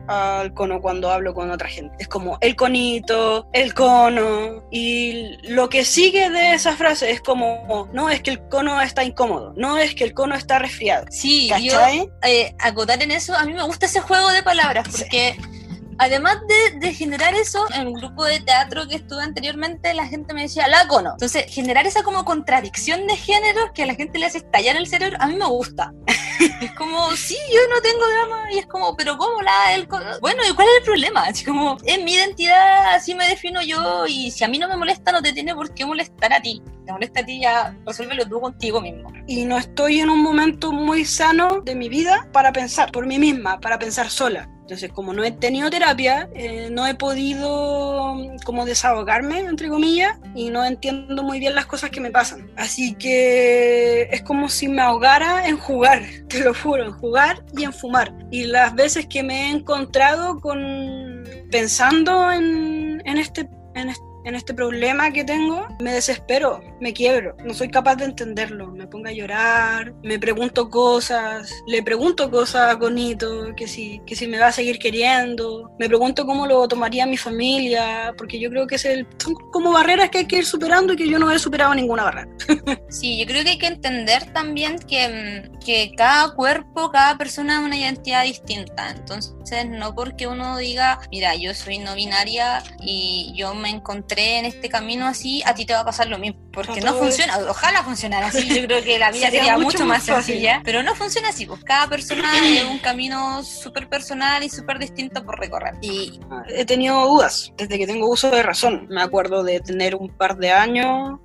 [0.07, 1.95] al cono cuando hablo con otra gente.
[1.99, 4.63] Es como el conito, el cono.
[4.71, 9.03] Y lo que sigue de esa frase es como, no es que el cono está
[9.03, 11.05] incómodo, no es que el cono está resfriado.
[11.09, 12.09] Sí, yo ¿Cachai?
[12.24, 15.36] eh, acotar en eso, a mí me gusta ese juego de palabras, porque
[15.97, 20.33] además de, de generar eso, en un grupo de teatro que estuve anteriormente, la gente
[20.33, 21.11] me decía la cono.
[21.11, 24.87] Entonces, generar esa como contradicción de géneros que a la gente le hace estallar el
[24.87, 25.93] cerebro, a mí me gusta.
[26.61, 29.51] es como, sí, yo no tengo drama, y es como, pero ¿cómo la?
[30.21, 31.23] Bueno, ¿y cuál es el problema?
[31.27, 34.75] Así como, es mi identidad, así me defino yo, y si a mí no me
[34.75, 36.61] molesta, no te tiene por qué molestar a ti.
[36.85, 39.11] Te molesta a ti, ya resuélvelo tú contigo mismo.
[39.27, 43.19] y no estoy en un momento muy sano de mi vida para pensar por mí
[43.19, 44.49] misma, para pensar sola.
[44.64, 50.18] Entonces, como no he tenido terapia, eh, no he podido mm, como desahogarme, entre comillas,
[50.36, 52.49] y no entiendo muy bien las cosas que me pasan.
[52.55, 57.66] Así que es como si me ahogara en jugar, te lo juro, en jugar y
[57.66, 58.16] en fumar.
[58.32, 63.49] Y las veces que me he encontrado con pensando en, en este
[64.26, 68.88] en este problema que tengo, me desespero, me quiebro, no soy capaz de entenderlo, me
[68.88, 74.28] pongo a llorar, me pregunto cosas, le pregunto cosas a Conito, que si, que si
[74.28, 78.67] me va a seguir queriendo, me pregunto cómo lo tomaría mi familia, porque yo creo
[78.67, 81.32] que es el, son como barreras que hay que ir superando y que yo no
[81.32, 82.30] he superado ninguna barrera.
[82.89, 87.59] Sí, yo creo que hay que entender también que, que cada cuerpo, cada persona es
[87.65, 88.91] una identidad distinta.
[88.91, 89.34] Entonces,
[89.67, 94.70] no porque uno diga, mira, yo soy no binaria y yo me encontré en este
[94.70, 96.39] camino así, a ti te va a pasar lo mismo.
[96.51, 98.47] Porque no funciona, ojalá funcionara así.
[98.47, 100.61] Yo creo que la vida Sería sería, mucho mucho más sencilla.
[100.64, 105.24] Pero no funciona así, pues cada persona es un camino súper personal y súper distinto
[105.24, 105.76] por recorrer.
[105.82, 108.88] Y He tenido dudas desde que tengo uso de razón.
[108.89, 111.20] Me acuerdo de tener un par de años,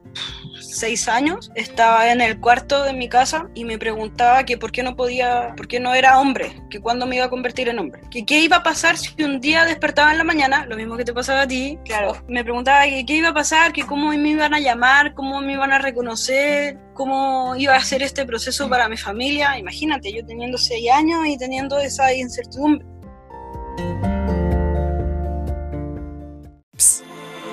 [0.61, 4.83] seis años, estaba en el cuarto de mi casa y me preguntaba que por qué
[4.83, 8.03] no podía, por qué no era hombre, que cuándo me iba a convertir en hombre,
[8.11, 11.05] que qué iba a pasar si un día despertaba en la mañana, lo mismo que
[11.05, 14.29] te pasaba a ti, claro, me preguntaba que qué iba a pasar, que cómo me
[14.29, 18.89] iban a llamar, cómo me iban a reconocer, cómo iba a ser este proceso para
[18.89, 22.87] mi familia, imagínate, yo teniendo seis años y teniendo esa incertidumbre.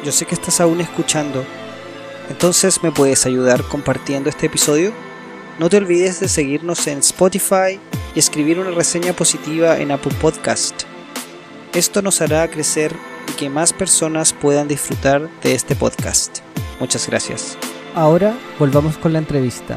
[0.04, 1.44] Yo sé que estás aún escuchando,
[2.30, 4.94] entonces me puedes ayudar compartiendo este episodio.
[5.58, 7.80] No te olvides de seguirnos en Spotify
[8.14, 10.84] y escribir una reseña positiva en Apple Podcast.
[11.74, 12.96] Esto nos hará crecer
[13.36, 16.40] que más personas puedan disfrutar de este podcast.
[16.80, 17.58] Muchas gracias.
[17.94, 19.76] Ahora volvamos con la entrevista.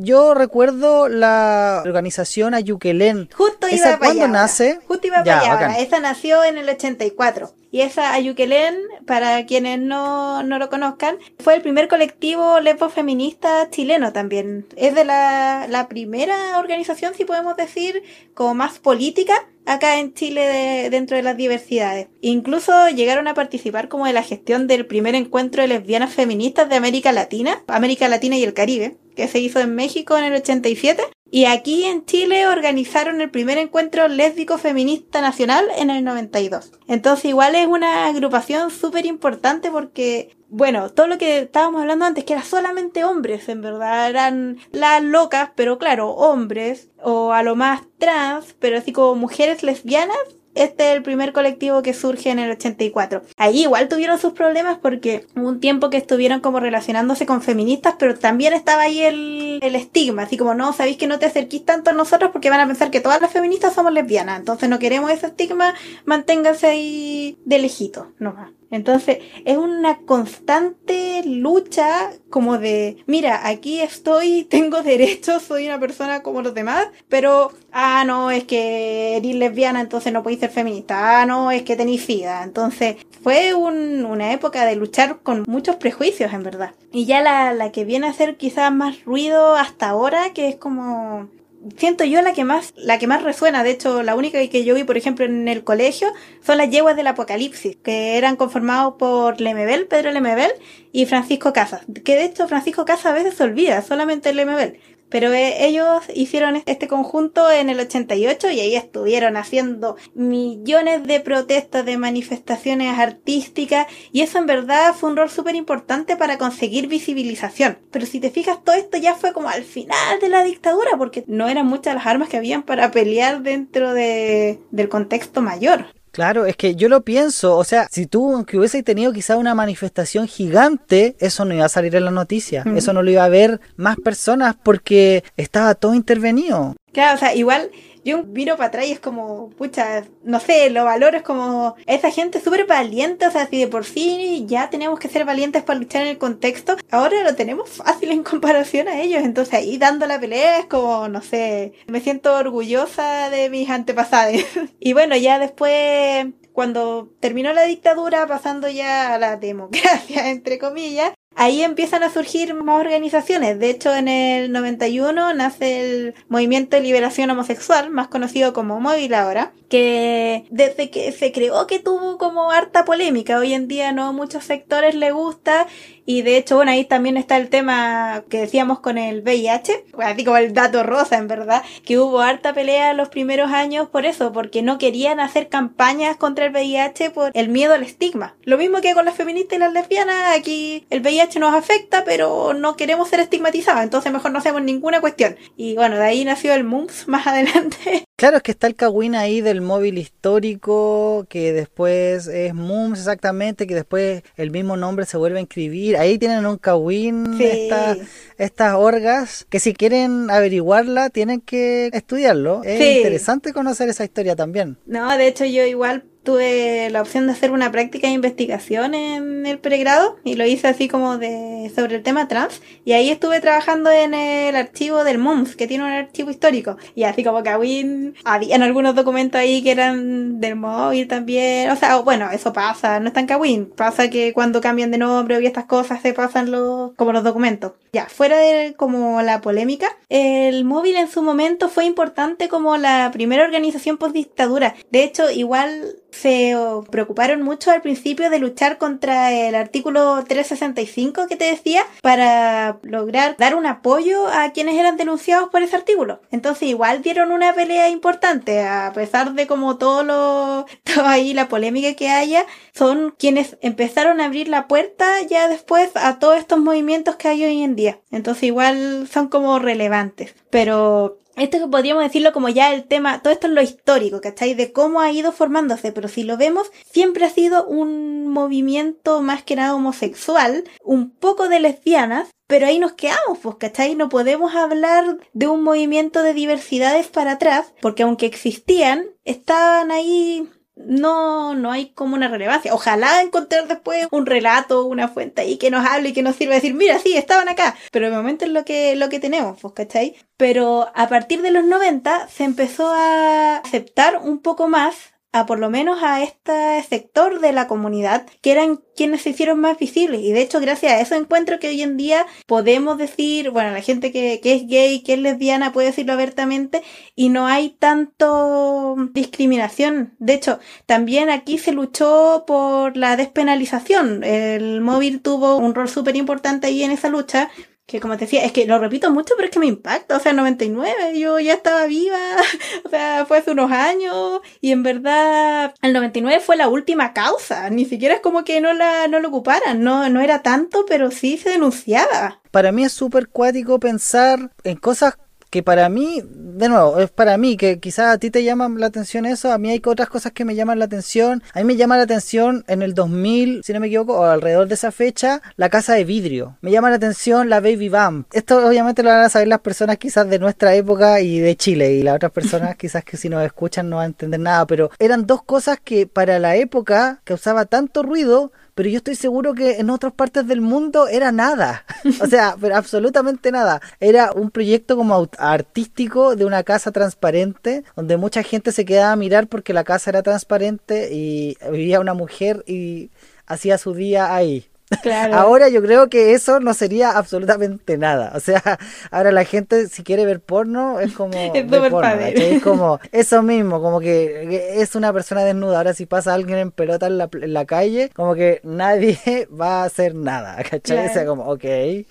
[0.00, 3.28] Yo recuerdo la organización Ayuquelén.
[3.34, 4.42] Justo iba ¿Esa para cuándo allá ahora.
[4.42, 4.80] nace?
[4.86, 5.78] Justo iba Ya, para allá ahora.
[5.80, 7.52] Esa nació en el 84.
[7.70, 8.76] Y esa Ayuquelén,
[9.06, 14.66] para quienes no, no lo conozcan, fue el primer colectivo lesbo feminista chileno también.
[14.76, 18.02] Es de la, la primera organización, si podemos decir,
[18.34, 19.34] como más política
[19.68, 22.08] acá en Chile de- dentro de las diversidades.
[22.20, 26.76] Incluso llegaron a participar como de la gestión del primer encuentro de lesbianas feministas de
[26.76, 31.02] América Latina, América Latina y el Caribe, que se hizo en México en el 87.
[31.30, 36.72] Y aquí en Chile organizaron el primer encuentro lésbico feminista nacional en el 92.
[36.86, 42.24] Entonces igual es una agrupación súper importante porque, bueno, todo lo que estábamos hablando antes,
[42.24, 47.56] que era solamente hombres, en verdad, eran las locas, pero claro, hombres, o a lo
[47.56, 50.16] más trans, pero así como mujeres lesbianas,
[50.58, 53.22] este es el primer colectivo que surge en el 84.
[53.36, 57.94] Ahí igual tuvieron sus problemas porque hubo un tiempo que estuvieron como relacionándose con feministas,
[57.98, 61.64] pero también estaba ahí el, el estigma, así como no, sabéis que no te acerquís
[61.64, 64.78] tanto a nosotros porque van a pensar que todas las feministas somos lesbianas, entonces no
[64.78, 68.57] queremos ese estigma, manténganse ahí de lejito, nomás.
[68.70, 76.22] Entonces es una constante lucha como de, mira, aquí estoy, tengo derechos, soy una persona
[76.22, 81.20] como los demás, pero, ah, no, es que eres lesbiana, entonces no podéis ser feminista,
[81.22, 82.42] ah, no, es que tenéis FIDA.
[82.44, 86.72] Entonces fue un- una época de luchar con muchos prejuicios, en verdad.
[86.92, 90.56] Y ya la, la que viene a hacer quizás más ruido hasta ahora, que es
[90.56, 91.28] como
[91.76, 93.62] siento yo la que más la que más resuena.
[93.62, 96.08] De hecho la única que yo vi por ejemplo en el colegio
[96.44, 100.50] son las yeguas del apocalipsis que eran conformados por Lemebel Pedro Lemebel
[100.92, 104.78] y Francisco Casas que de hecho Francisco Casas a veces se olvida solamente Lemebel
[105.08, 111.20] pero eh, ellos hicieron este conjunto en el 88 y ahí estuvieron haciendo millones de
[111.20, 116.86] protestas, de manifestaciones artísticas y eso en verdad fue un rol súper importante para conseguir
[116.88, 117.78] visibilización.
[117.90, 121.24] Pero si te fijas, todo esto ya fue como al final de la dictadura porque
[121.26, 125.86] no eran muchas las armas que habían para pelear dentro de, del contexto mayor.
[126.18, 129.54] Claro, es que yo lo pienso, o sea, si tú, aunque hubiese tenido quizá una
[129.54, 132.76] manifestación gigante, eso no iba a salir en la noticia, Ujú.
[132.76, 136.74] eso no lo iba a ver más personas porque estaba todo intervenido.
[136.92, 137.70] Claro, o sea, igual
[138.08, 142.10] yo miro para atrás y es como, pucha, no sé, lo valoro es como esa
[142.10, 145.78] gente súper valiente, o sea, si de por sí ya tenemos que ser valientes para
[145.78, 150.06] luchar en el contexto, ahora lo tenemos fácil en comparación a ellos, entonces ahí dando
[150.06, 154.42] la pelea es como, no sé, me siento orgullosa de mis antepasados.
[154.80, 161.12] y bueno, ya después, cuando terminó la dictadura, pasando ya a la democracia, entre comillas,
[161.34, 163.60] Ahí empiezan a surgir más organizaciones.
[163.60, 169.14] De hecho, en el 91 nace el Movimiento de Liberación Homosexual, más conocido como Móvil
[169.14, 173.38] ahora, que desde que se creó que tuvo como harta polémica.
[173.38, 175.68] Hoy en día no muchos sectores le gusta
[176.10, 180.24] y de hecho, bueno, ahí también está el tema que decíamos con el VIH, así
[180.24, 184.32] como el dato rosa, en verdad, que hubo harta pelea los primeros años por eso,
[184.32, 188.34] porque no querían hacer campañas contra el VIH por el miedo al estigma.
[188.44, 192.54] Lo mismo que con las feministas y las lesbianas, aquí el VIH nos afecta, pero
[192.54, 195.36] no queremos ser estigmatizados, entonces mejor no hacemos ninguna cuestión.
[195.58, 198.07] Y bueno, de ahí nació el MUMS más adelante.
[198.18, 203.68] Claro, es que está el Kawin ahí del móvil histórico, que después es MUMS exactamente,
[203.68, 205.96] que después el mismo nombre se vuelve a inscribir.
[205.96, 207.44] Ahí tienen un Kawin, Sí.
[207.44, 207.96] esta-
[208.36, 212.62] estas orgas, que si quieren averiguarla, tienen que estudiarlo.
[212.64, 212.96] Es Sí.
[212.96, 214.78] interesante conocer esa historia también.
[214.84, 219.46] No, de hecho yo igual tuve la opción de hacer una práctica de investigación en
[219.46, 222.60] el pregrado y lo hice así como de sobre el tema trans.
[222.84, 226.76] Y ahí estuve trabajando en el archivo del MUMS que tiene un archivo histórico.
[226.94, 231.70] Y así como Kawin habían algunos documentos ahí que eran del móvil también.
[231.70, 235.40] O sea bueno eso pasa no es tan Kawin pasa que cuando cambian de nombre
[235.40, 237.72] y estas cosas se pasan los como los documentos.
[237.90, 243.08] Ya fuera de como la polémica el móvil en su momento fue importante como la
[243.14, 246.56] primera organización post dictadura de hecho igual se
[246.90, 253.36] preocuparon mucho al principio de luchar contra el artículo 365 que te decía para lograr
[253.38, 256.20] dar un apoyo a quienes eran denunciados por ese artículo.
[256.30, 261.48] Entonces igual dieron una pelea importante, a pesar de como todo lo, todo ahí la
[261.48, 262.44] polémica que haya,
[262.74, 267.44] son quienes empezaron a abrir la puerta ya después a todos estos movimientos que hay
[267.44, 268.00] hoy en día.
[268.10, 270.34] Entonces igual son como relevantes.
[270.50, 274.54] Pero esto que podríamos decirlo como ya el tema, todo esto es lo histórico, ¿cachai?
[274.54, 279.42] De cómo ha ido formándose, pero si lo vemos, siempre ha sido un movimiento más
[279.42, 283.94] que nada homosexual, un poco de lesbianas, pero ahí nos quedamos, pues, ¿cachai?
[283.94, 290.48] No podemos hablar de un movimiento de diversidades para atrás, porque aunque existían, estaban ahí
[290.86, 292.74] no, no hay como una relevancia.
[292.74, 296.54] Ojalá encontrar después un relato, una fuente ahí que nos hable y que nos sirva
[296.54, 297.76] a decir, mira, sí, estaban acá.
[297.92, 300.16] Pero de momento es lo que, lo que tenemos, pues, ¿cachai?
[300.36, 305.58] Pero a partir de los 90 se empezó a aceptar un poco más a por
[305.58, 310.22] lo menos a este sector de la comunidad que eran quienes se hicieron más visibles.
[310.22, 313.82] Y de hecho gracias a eso encuentro que hoy en día podemos decir bueno la
[313.82, 316.82] gente que, que es gay que es lesbiana puede decirlo abiertamente
[317.14, 320.14] y no hay tanto discriminación.
[320.18, 324.24] De hecho también aquí se luchó por la despenalización.
[324.24, 327.50] El móvil tuvo un rol súper importante ahí en esa lucha
[327.88, 330.18] que como te decía, es que lo repito mucho, pero es que me impacta.
[330.18, 332.18] O sea, 99, yo ya estaba viva.
[332.84, 334.40] O sea, fue hace unos años.
[334.60, 337.70] Y en verdad, el 99 fue la última causa.
[337.70, 339.82] Ni siquiera es como que no la, no lo ocuparan.
[339.82, 342.42] No, no era tanto, pero sí se denunciaba.
[342.50, 345.16] Para mí es súper cuático pensar en cosas
[345.50, 348.86] que para mí, de nuevo, es para mí, que quizás a ti te llaman la
[348.86, 351.42] atención eso, a mí hay otras cosas que me llaman la atención.
[351.54, 354.68] A mí me llama la atención en el 2000, si no me equivoco, o alrededor
[354.68, 356.56] de esa fecha, la casa de vidrio.
[356.60, 358.26] Me llama la atención la Baby Bump.
[358.32, 361.92] Esto obviamente lo van a saber las personas quizás de nuestra época y de Chile,
[361.94, 364.90] y las otras personas quizás que si nos escuchan no van a entender nada, pero
[364.98, 369.80] eran dos cosas que para la época causaba tanto ruido, pero yo estoy seguro que
[369.80, 371.84] en otras partes del mundo era nada.
[372.22, 373.80] O sea, pero absolutamente nada.
[373.98, 379.16] Era un proyecto como artístico de una casa transparente, donde mucha gente se quedaba a
[379.16, 383.10] mirar porque la casa era transparente y vivía una mujer y
[383.48, 384.68] hacía su día ahí.
[385.02, 385.34] Claro.
[385.34, 388.32] Ahora yo creo que eso no sería absolutamente nada.
[388.34, 388.62] O sea,
[389.10, 392.00] ahora la gente si quiere ver porno es como Es porno.
[392.20, 395.78] Es como eso mismo, como que es una persona desnuda.
[395.78, 399.18] Ahora si pasa alguien en pelota en la, en la calle, como que nadie
[399.60, 401.06] va a hacer nada, ¿cachai?
[401.06, 401.64] O sea, como, ok.
[401.64, 402.06] Es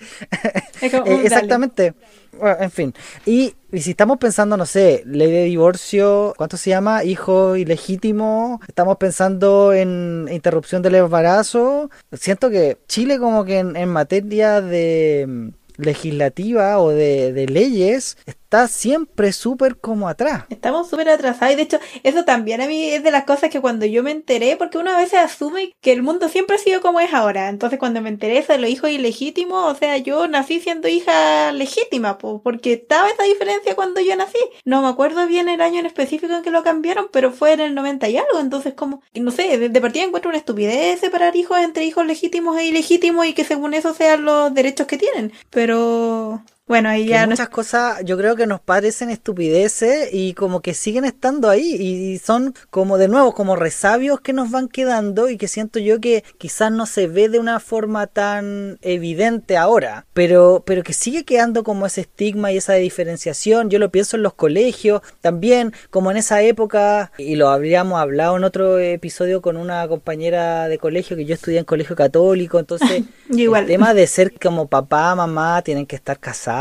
[0.92, 1.94] como, Eh, dale.
[2.38, 2.94] Bueno, en fin.
[3.26, 7.04] Y, y si estamos pensando, no sé, ley de divorcio, ¿cuánto se llama?
[7.04, 8.60] Hijo ilegítimo.
[8.68, 11.90] Estamos pensando en interrupción del embarazo.
[12.12, 15.48] Siento que Chile como que en, en materia de mm,
[15.82, 18.16] legislativa o de, de leyes
[18.48, 20.44] está siempre súper como atrás.
[20.48, 23.60] Estamos súper atrasados y de hecho eso también a mí es de las cosas que
[23.60, 26.80] cuando yo me enteré, porque uno a veces asume que el mundo siempre ha sido
[26.80, 30.60] como es ahora, entonces cuando me enteré de los hijos ilegítimos, o sea, yo nací
[30.60, 34.38] siendo hija legítima, po, porque estaba esa diferencia cuando yo nací.
[34.64, 37.60] No me acuerdo bien el año en específico en que lo cambiaron, pero fue en
[37.60, 41.36] el 90 y algo, entonces como, no sé, de, de partida encuentro una estupidez separar
[41.36, 45.32] hijos entre hijos legítimos e ilegítimos y que según eso sean los derechos que tienen,
[45.50, 46.42] pero...
[46.68, 50.60] Bueno, ahí que ya no muchas cosas yo creo que nos parecen estupideces y como
[50.60, 55.28] que siguen estando ahí y son como de nuevo como resabios que nos van quedando
[55.28, 60.06] y que siento yo que quizás no se ve de una forma tan evidente ahora
[60.12, 64.22] pero pero que sigue quedando como ese estigma y esa diferenciación yo lo pienso en
[64.22, 69.56] los colegios también como en esa época y lo habríamos hablado en otro episodio con
[69.56, 73.62] una compañera de colegio que yo estudié en colegio católico entonces igual.
[73.62, 76.57] el tema de ser como papá, mamá, tienen que estar casados,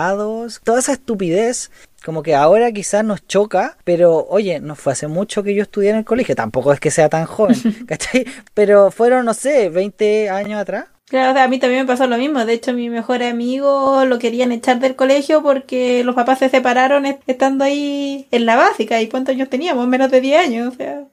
[0.63, 1.71] toda esa estupidez,
[2.05, 5.89] como que ahora quizás nos choca, pero oye, no fue hace mucho que yo estudié
[5.91, 7.55] en el colegio, tampoco es que sea tan joven,
[7.87, 8.25] ¿cachai?
[8.53, 10.85] Pero fueron, no sé, 20 años atrás.
[11.09, 12.43] Claro, o sea, a mí también me pasó lo mismo.
[12.43, 17.05] De hecho, mi mejor amigo lo querían echar del colegio porque los papás se separaron
[17.05, 19.01] est- estando ahí en la básica.
[19.01, 19.87] ¿Y cuántos años teníamos?
[19.87, 20.73] Menos de 10 años.
[20.73, 21.03] O sea,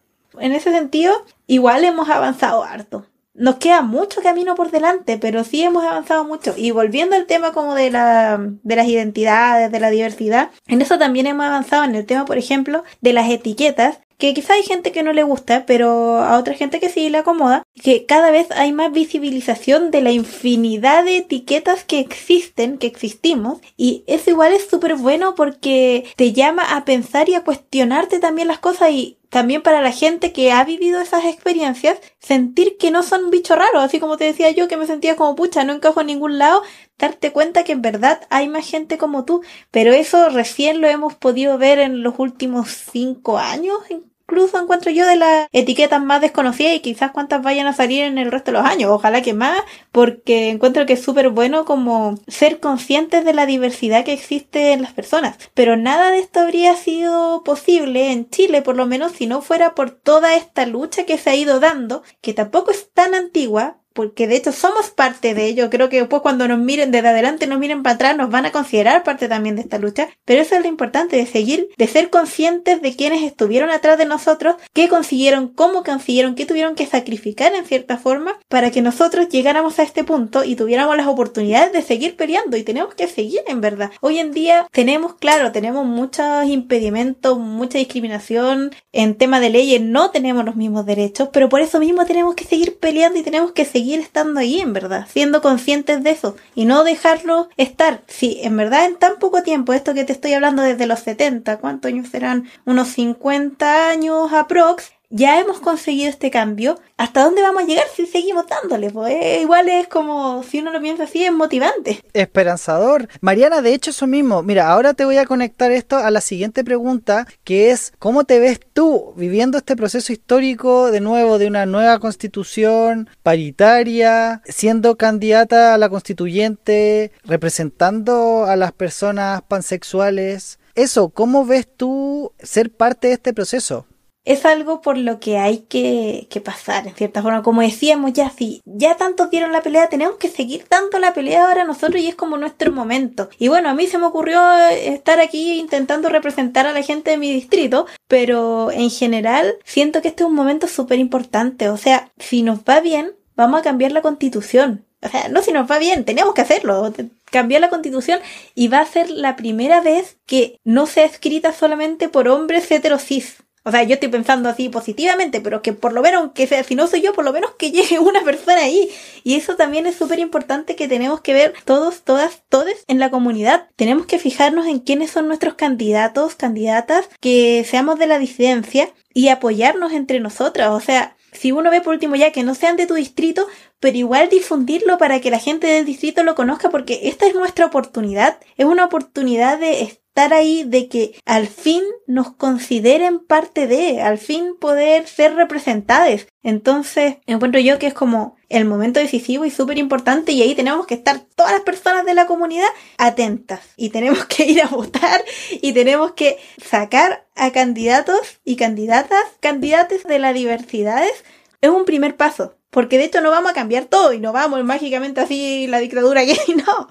[0.41, 1.12] en ese sentido,
[1.47, 3.07] igual hemos avanzado harto.
[3.35, 6.55] Nos queda mucho camino por delante, pero sí hemos avanzado mucho.
[6.57, 10.99] Y volviendo al tema como de la, de las identidades, de la diversidad, en eso
[10.99, 14.93] también hemos avanzado en el tema, por ejemplo, de las etiquetas, que quizá hay gente
[14.93, 18.51] que no le gusta, pero a otra gente que sí le acomoda, que cada vez
[18.53, 24.53] hay más visibilización de la infinidad de etiquetas que existen, que existimos, y eso igual
[24.53, 29.18] es súper bueno porque te llama a pensar y a cuestionarte también las cosas y
[29.35, 33.82] también para la gente que ha vivido esas experiencias, sentir que no son bichos raros,
[33.82, 36.62] así como te decía yo que me sentía como pucha, no encajo en ningún lado,
[36.99, 41.16] darte cuenta que en verdad hay más gente como tú, pero eso recién lo hemos
[41.16, 43.78] podido ver en los últimos cinco años,
[44.27, 48.18] incluso encuentro yo de las etiquetas más desconocidas y quizás cuántas vayan a salir en
[48.18, 49.61] el resto de los años, ojalá que más,
[49.93, 54.83] porque encuentro que es súper bueno como ser conscientes de la diversidad que existe en
[54.83, 59.27] las personas, pero nada de esto habría sido posible en Chile, por lo menos si
[59.27, 63.14] no fuera por toda esta lucha que se ha ido dando, que tampoco es tan
[63.14, 65.70] antigua, porque de hecho somos parte de ello.
[65.70, 68.53] Creo que después cuando nos miren desde adelante, nos miren para atrás, nos van a
[68.53, 70.09] considerar parte también de esta lucha.
[70.24, 74.05] Pero eso es lo importante, de seguir, de ser conscientes de quienes estuvieron atrás de
[74.05, 79.28] nosotros, qué consiguieron, cómo consiguieron, qué tuvieron que sacrificar en cierta forma para que nosotros
[79.28, 82.57] llegáramos a este punto y tuviéramos las oportunidades de seguir peleando.
[82.57, 83.92] Y tenemos que seguir en verdad.
[84.01, 90.11] Hoy en día tenemos, claro, tenemos muchos impedimentos, mucha discriminación en tema de leyes, no
[90.11, 93.64] tenemos los mismos derechos, pero por eso mismo tenemos que seguir peleando y tenemos que
[93.64, 98.03] seguir estando ahí, en verdad, siendo conscientes de eso y no dejarlo estar.
[98.07, 101.59] Si en verdad en tan poco tiempo, esto que te estoy hablando desde los 70,
[101.59, 102.49] ¿cuántos años serán?
[102.64, 106.81] Unos 50 años aprox, ya hemos conseguido este cambio.
[106.97, 108.91] ¿Hasta dónde vamos a llegar si seguimos dándole?
[108.91, 112.01] Pues eh, igual es como, si uno lo piensa así, es motivante.
[112.12, 113.09] Esperanzador.
[113.21, 114.43] Mariana, de hecho eso mismo.
[114.43, 118.41] Mira, ahora te voy a conectar esto a la siguiente pregunta, que es, ¿cómo te
[118.41, 125.75] ves tú viviendo este proceso histórico de nuevo de una nueva constitución paritaria, siendo candidata
[125.75, 130.59] a la constituyente, representando a las personas pansexuales?
[130.75, 133.87] Eso, ¿cómo ves tú ser parte de este proceso?
[134.25, 137.43] Es algo por lo que hay que, que, pasar, en cierta forma.
[137.43, 141.47] Como decíamos ya, si ya tantos dieron la pelea, tenemos que seguir dando la pelea
[141.47, 143.29] ahora nosotros y es como nuestro momento.
[143.39, 147.18] Y bueno, a mí se me ocurrió estar aquí intentando representar a la gente de
[147.18, 151.68] mi distrito, pero en general siento que este es un momento súper importante.
[151.68, 154.85] O sea, si nos va bien, vamos a cambiar la constitución.
[155.03, 156.91] O sea, no si nos va bien, tenemos que hacerlo
[157.31, 158.20] cambiar la constitución
[158.55, 163.43] y va a ser la primera vez que no sea escrita solamente por hombres heterosis.
[163.67, 166.75] O sea, yo estoy pensando así positivamente, pero que por lo menos, que sea, si
[166.75, 168.91] no soy yo, por lo menos que llegue una persona ahí.
[169.23, 173.11] Y eso también es súper importante que tenemos que ver todos, todas, todes en la
[173.11, 173.69] comunidad.
[173.77, 179.29] Tenemos que fijarnos en quiénes son nuestros candidatos, candidatas, que seamos de la disidencia y
[179.29, 180.71] apoyarnos entre nosotras.
[180.71, 183.47] O sea, si uno ve por último ya que no sean de tu distrito,
[183.81, 187.67] pero igual difundirlo para que la gente del distrito lo conozca, porque esta es nuestra
[187.67, 188.39] oportunidad.
[188.57, 189.83] Es una oportunidad de
[190.15, 196.29] estar ahí, de que al fin nos consideren parte de, al fin poder ser representadas.
[196.45, 200.87] Entonces, encuentro yo que es como el momento decisivo y súper importante y ahí tenemos
[200.87, 205.25] que estar todas las personas de la comunidad atentas y tenemos que ir a votar
[205.51, 211.25] y tenemos que sacar a candidatos y candidatas, candidatos de las diversidades.
[211.61, 212.55] Es un primer paso.
[212.75, 216.25] Porque de hecho no vamos a cambiar todo y no vamos mágicamente así la dictadura
[216.25, 216.89] gay, no.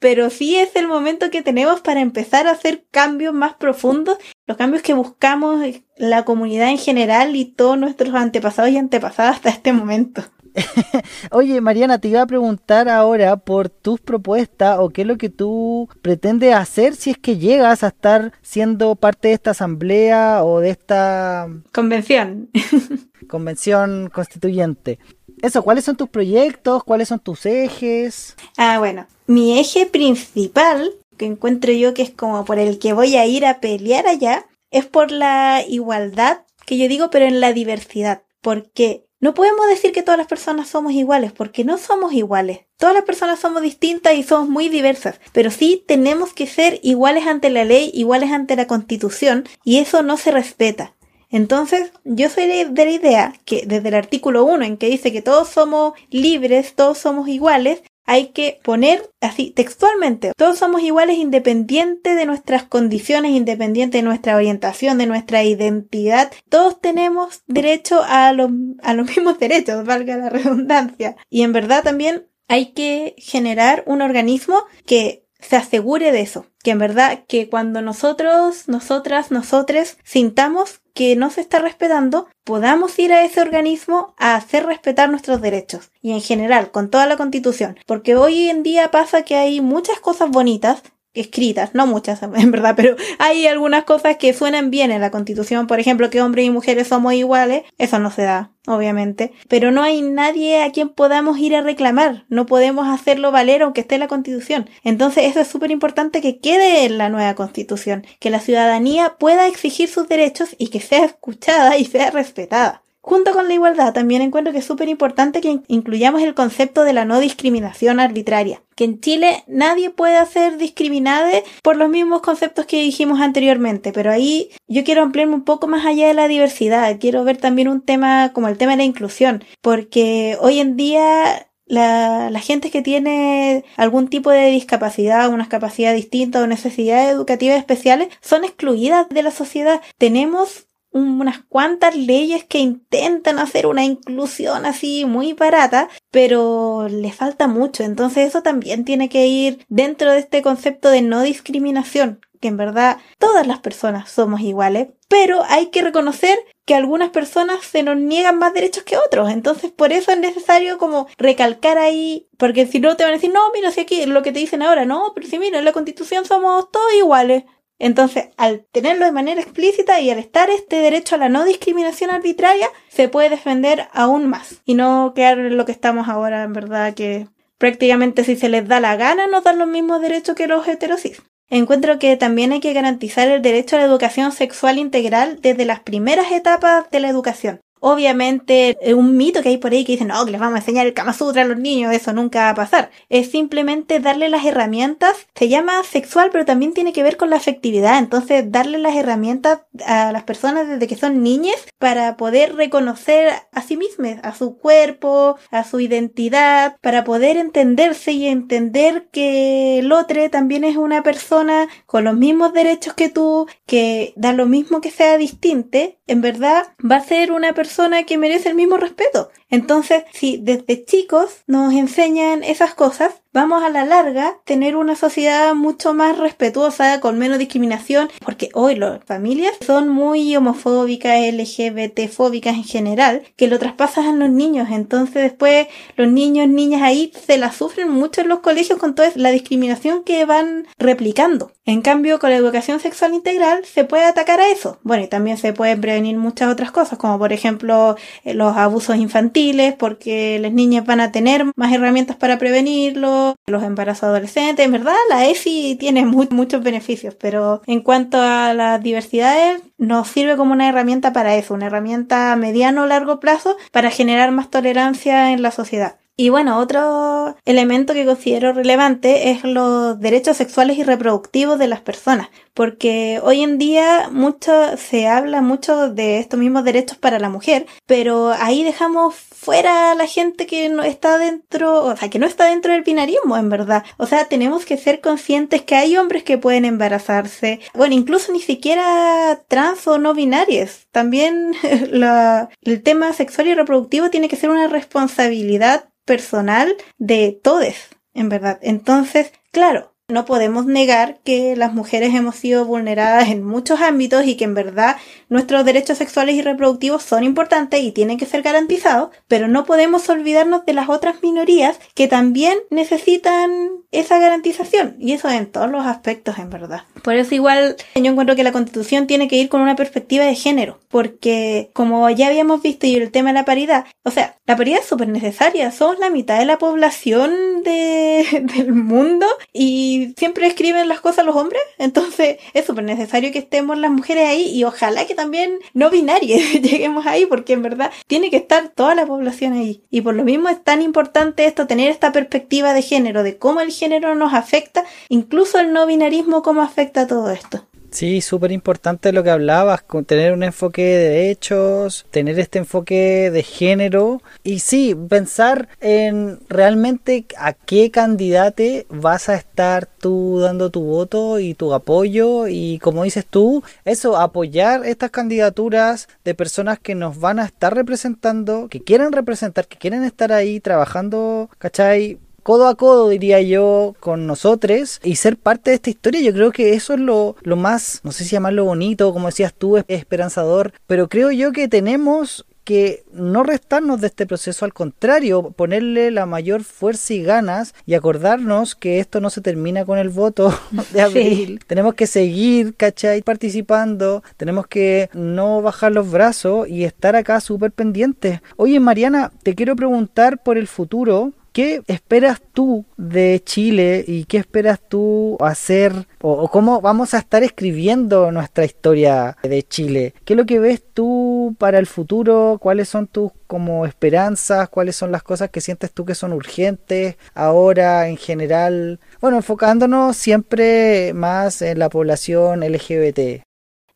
[0.00, 4.18] Pero sí es el momento que tenemos para empezar a hacer cambios más profundos,
[4.48, 5.64] los cambios que buscamos
[5.96, 10.24] la comunidad en general y todos nuestros antepasados y antepasadas hasta este momento.
[11.30, 15.28] Oye, Mariana, te iba a preguntar ahora por tus propuestas o qué es lo que
[15.28, 20.58] tú pretendes hacer si es que llegas a estar siendo parte de esta asamblea o
[20.58, 22.50] de esta convención.
[23.28, 24.98] convención constituyente.
[25.42, 26.84] Eso, ¿cuáles son tus proyectos?
[26.84, 28.36] ¿Cuáles son tus ejes?
[28.56, 33.16] Ah, bueno, mi eje principal, que encuentro yo que es como por el que voy
[33.16, 37.52] a ir a pelear allá, es por la igualdad, que yo digo, pero en la
[37.52, 38.22] diversidad.
[38.40, 42.60] Porque no podemos decir que todas las personas somos iguales, porque no somos iguales.
[42.78, 47.26] Todas las personas somos distintas y somos muy diversas, pero sí tenemos que ser iguales
[47.26, 50.94] ante la ley, iguales ante la constitución, y eso no se respeta.
[51.30, 55.22] Entonces, yo soy de la idea que desde el artículo 1 en que dice que
[55.22, 62.16] todos somos libres, todos somos iguales, hay que poner así textualmente, todos somos iguales independiente
[62.16, 68.50] de nuestras condiciones, independiente de nuestra orientación, de nuestra identidad, todos tenemos derecho a los,
[68.82, 71.14] a los mismos derechos, valga la redundancia.
[71.30, 76.72] Y en verdad también hay que generar un organismo que se asegure de eso, que
[76.72, 83.12] en verdad que cuando nosotros, nosotras, nosotres sintamos que no se está respetando, podamos ir
[83.12, 87.78] a ese organismo a hacer respetar nuestros derechos y en general con toda la constitución,
[87.86, 90.82] porque hoy en día pasa que hay muchas cosas bonitas
[91.14, 95.66] escritas, no muchas en verdad, pero hay algunas cosas que suenan bien en la constitución,
[95.66, 99.82] por ejemplo, que hombres y mujeres somos iguales, eso no se da, obviamente, pero no
[99.82, 104.00] hay nadie a quien podamos ir a reclamar, no podemos hacerlo valer aunque esté en
[104.00, 104.68] la constitución.
[104.84, 109.46] Entonces eso es súper importante que quede en la nueva constitución, que la ciudadanía pueda
[109.46, 112.82] exigir sus derechos y que sea escuchada y sea respetada.
[113.02, 116.92] Junto con la igualdad, también encuentro que es súper importante que incluyamos el concepto de
[116.92, 118.62] la no discriminación arbitraria.
[118.76, 121.26] Que en Chile nadie puede ser discriminado
[121.62, 125.86] por los mismos conceptos que dijimos anteriormente, pero ahí yo quiero ampliarme un poco más
[125.86, 126.98] allá de la diversidad.
[127.00, 131.48] Quiero ver también un tema como el tema de la inclusión, porque hoy en día
[131.66, 137.58] la, la, gente que tiene algún tipo de discapacidad, una capacidad distinta o necesidades educativas
[137.58, 139.80] especiales son excluidas de la sociedad.
[139.96, 147.46] Tenemos unas cuantas leyes que intentan hacer una inclusión así muy barata, pero le falta
[147.46, 147.82] mucho.
[147.82, 152.56] Entonces eso también tiene que ir dentro de este concepto de no discriminación, que en
[152.56, 157.96] verdad todas las personas somos iguales, pero hay que reconocer que algunas personas se nos
[157.96, 159.30] niegan más derechos que otros.
[159.30, 163.32] Entonces por eso es necesario como recalcar ahí, porque si no te van a decir,
[163.32, 165.72] no, mira, si aquí lo que te dicen ahora, no, pero si mira, en la
[165.72, 167.44] constitución somos todos iguales.
[167.80, 172.10] Entonces, al tenerlo de manera explícita y al estar este derecho a la no discriminación
[172.10, 176.52] arbitraria, se puede defender aún más y no quedar en lo que estamos ahora, en
[176.52, 177.26] verdad, que
[177.56, 181.22] prácticamente si se les da la gana nos dan los mismos derechos que los heterosis.
[181.48, 185.80] Encuentro que también hay que garantizar el derecho a la educación sexual integral desde las
[185.80, 187.60] primeras etapas de la educación.
[187.80, 190.58] Obviamente, es un mito que hay por ahí que dicen, no, que les vamos a
[190.58, 192.90] enseñar el Kama Sutra a los niños, eso nunca va a pasar.
[193.08, 197.36] Es simplemente darle las herramientas, se llama sexual, pero también tiene que ver con la
[197.36, 197.98] afectividad.
[197.98, 203.62] Entonces, darle las herramientas a las personas desde que son niñas para poder reconocer a
[203.62, 209.90] sí mismas, a su cuerpo, a su identidad, para poder entenderse y entender que el
[209.92, 214.80] otro también es una persona con los mismos derechos que tú, que da lo mismo
[214.80, 218.78] que sea distinte, en verdad va a ser una persona persona que merece el mismo
[218.78, 219.30] respeto.
[219.50, 225.54] Entonces, si desde chicos nos enseñan esas cosas, vamos a la larga tener una sociedad
[225.54, 232.56] mucho más respetuosa, con menos discriminación, porque hoy las familias son muy homofóbicas, LGBT fóbicas
[232.56, 234.68] en general, que lo traspasan a los niños.
[234.70, 239.10] Entonces después los niños, niñas ahí se la sufren mucho en los colegios con toda
[239.14, 241.52] la discriminación que van replicando.
[241.66, 244.78] En cambio, con la educación sexual integral se puede atacar a eso.
[244.82, 248.96] Bueno, y también se pueden prevenir muchas otras cosas, como por ejemplo eh, los abusos
[248.96, 249.39] infantiles,
[249.78, 254.64] porque las niñas van a tener más herramientas para prevenirlo, los embarazos adolescentes.
[254.64, 260.36] En verdad, la EFI tiene muchos beneficios, pero en cuanto a las diversidades, nos sirve
[260.36, 264.50] como una herramienta para eso, una herramienta a mediano o largo plazo para generar más
[264.50, 265.96] tolerancia en la sociedad.
[266.20, 271.80] Y bueno, otro elemento que considero relevante es los derechos sexuales y reproductivos de las
[271.80, 277.30] personas, porque hoy en día mucho se habla mucho de estos mismos derechos para la
[277.30, 282.18] mujer, pero ahí dejamos fuera a la gente que no está dentro, o sea, que
[282.18, 283.84] no está dentro del binarismo, en verdad.
[283.96, 288.40] O sea, tenemos que ser conscientes que hay hombres que pueden embarazarse, bueno, incluso ni
[288.40, 290.86] siquiera trans o no binarios.
[290.90, 297.74] También el tema sexual y reproductivo tiene que ser una responsabilidad personal de todos,
[298.14, 298.58] en verdad.
[298.62, 304.36] Entonces, claro, no podemos negar que las mujeres hemos sido vulneradas en muchos ámbitos y
[304.36, 304.96] que en verdad
[305.28, 310.08] nuestros derechos sexuales y reproductivos son importantes y tienen que ser garantizados, pero no podemos
[310.08, 313.50] olvidarnos de las otras minorías que también necesitan
[313.92, 316.82] esa garantización y eso en todos los aspectos en verdad.
[317.02, 320.34] Por eso igual yo encuentro que la constitución tiene que ir con una perspectiva de
[320.34, 324.56] género, porque como ya habíamos visto y el tema de la paridad, o sea, la
[324.56, 330.46] paridad es súper necesaria, somos la mitad de la población de, del mundo y siempre
[330.46, 334.64] escriben las cosas los hombres, entonces es súper necesario que estemos las mujeres ahí y
[334.64, 339.06] ojalá que también no binarias lleguemos ahí porque en verdad tiene que estar toda la
[339.06, 339.82] población ahí.
[339.90, 343.60] Y por lo mismo es tan importante esto, tener esta perspectiva de género, de cómo
[343.60, 347.66] el género nos afecta, incluso el no binarismo, cómo afecta todo esto.
[347.90, 353.30] Sí, súper importante lo que hablabas, con tener un enfoque de derechos, tener este enfoque
[353.30, 360.70] de género y sí, pensar en realmente a qué candidato vas a estar tú dando
[360.70, 366.78] tu voto y tu apoyo y como dices tú, eso, apoyar estas candidaturas de personas
[366.78, 372.18] que nos van a estar representando, que quieren representar, que quieren estar ahí trabajando, ¿cachai?
[372.42, 376.20] Codo a codo, diría yo, con nosotros y ser parte de esta historia.
[376.20, 379.54] Yo creo que eso es lo, lo más, no sé si llamarlo bonito, como decías
[379.54, 385.50] tú, esperanzador, pero creo yo que tenemos que no restarnos de este proceso, al contrario,
[385.50, 390.08] ponerle la mayor fuerza y ganas y acordarnos que esto no se termina con el
[390.08, 390.56] voto
[390.92, 391.60] de abril.
[391.66, 393.22] Tenemos que seguir, ¿cachai?
[393.22, 398.40] Participando, tenemos que no bajar los brazos y estar acá súper pendientes.
[398.56, 401.32] Oye, Mariana, te quiero preguntar por el futuro.
[401.52, 407.42] ¿Qué esperas tú de Chile y qué esperas tú hacer o, cómo vamos a estar
[407.42, 410.14] escribiendo nuestra historia de Chile?
[410.24, 412.58] ¿Qué es lo que ves tú para el futuro?
[412.60, 414.68] ¿Cuáles son tus como esperanzas?
[414.68, 419.00] ¿Cuáles son las cosas que sientes tú que son urgentes ahora en general?
[419.20, 423.42] Bueno, enfocándonos siempre más en la población LGBT.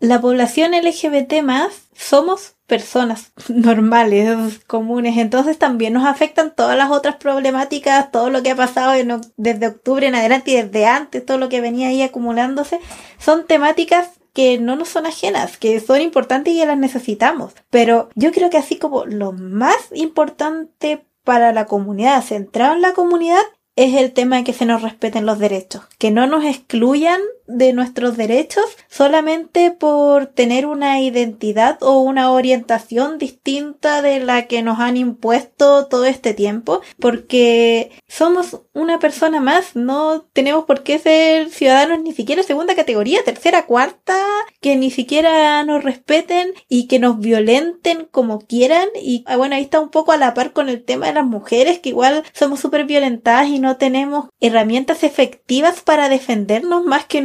[0.01, 7.17] La población LGBT más somos personas normales, comunes, entonces también nos afectan todas las otras
[7.17, 8.93] problemáticas, todo lo que ha pasado
[9.37, 12.81] desde octubre en adelante y desde antes, todo lo que venía ahí acumulándose,
[13.19, 17.53] son temáticas que no nos son ajenas, que son importantes y que las necesitamos.
[17.71, 22.95] Pero yo creo que así como lo más importante para la comunidad, centrado en la
[22.95, 23.43] comunidad,
[23.77, 27.73] es el tema de que se nos respeten los derechos, que no nos excluyan de
[27.73, 34.81] nuestros derechos solamente por tener una identidad o una orientación distinta de la que nos
[34.81, 41.51] han impuesto todo este tiempo, porque somos una persona más, no tenemos por qué ser
[41.51, 44.17] ciudadanos ni siquiera segunda categoría, tercera, cuarta,
[44.61, 48.89] que ni siquiera nos respeten y que nos violenten como quieran.
[49.01, 51.27] Y ah, bueno, ahí está un poco a la par con el tema de las
[51.27, 57.21] mujeres, que igual somos súper violentadas y no tenemos herramientas efectivas para defendernos más que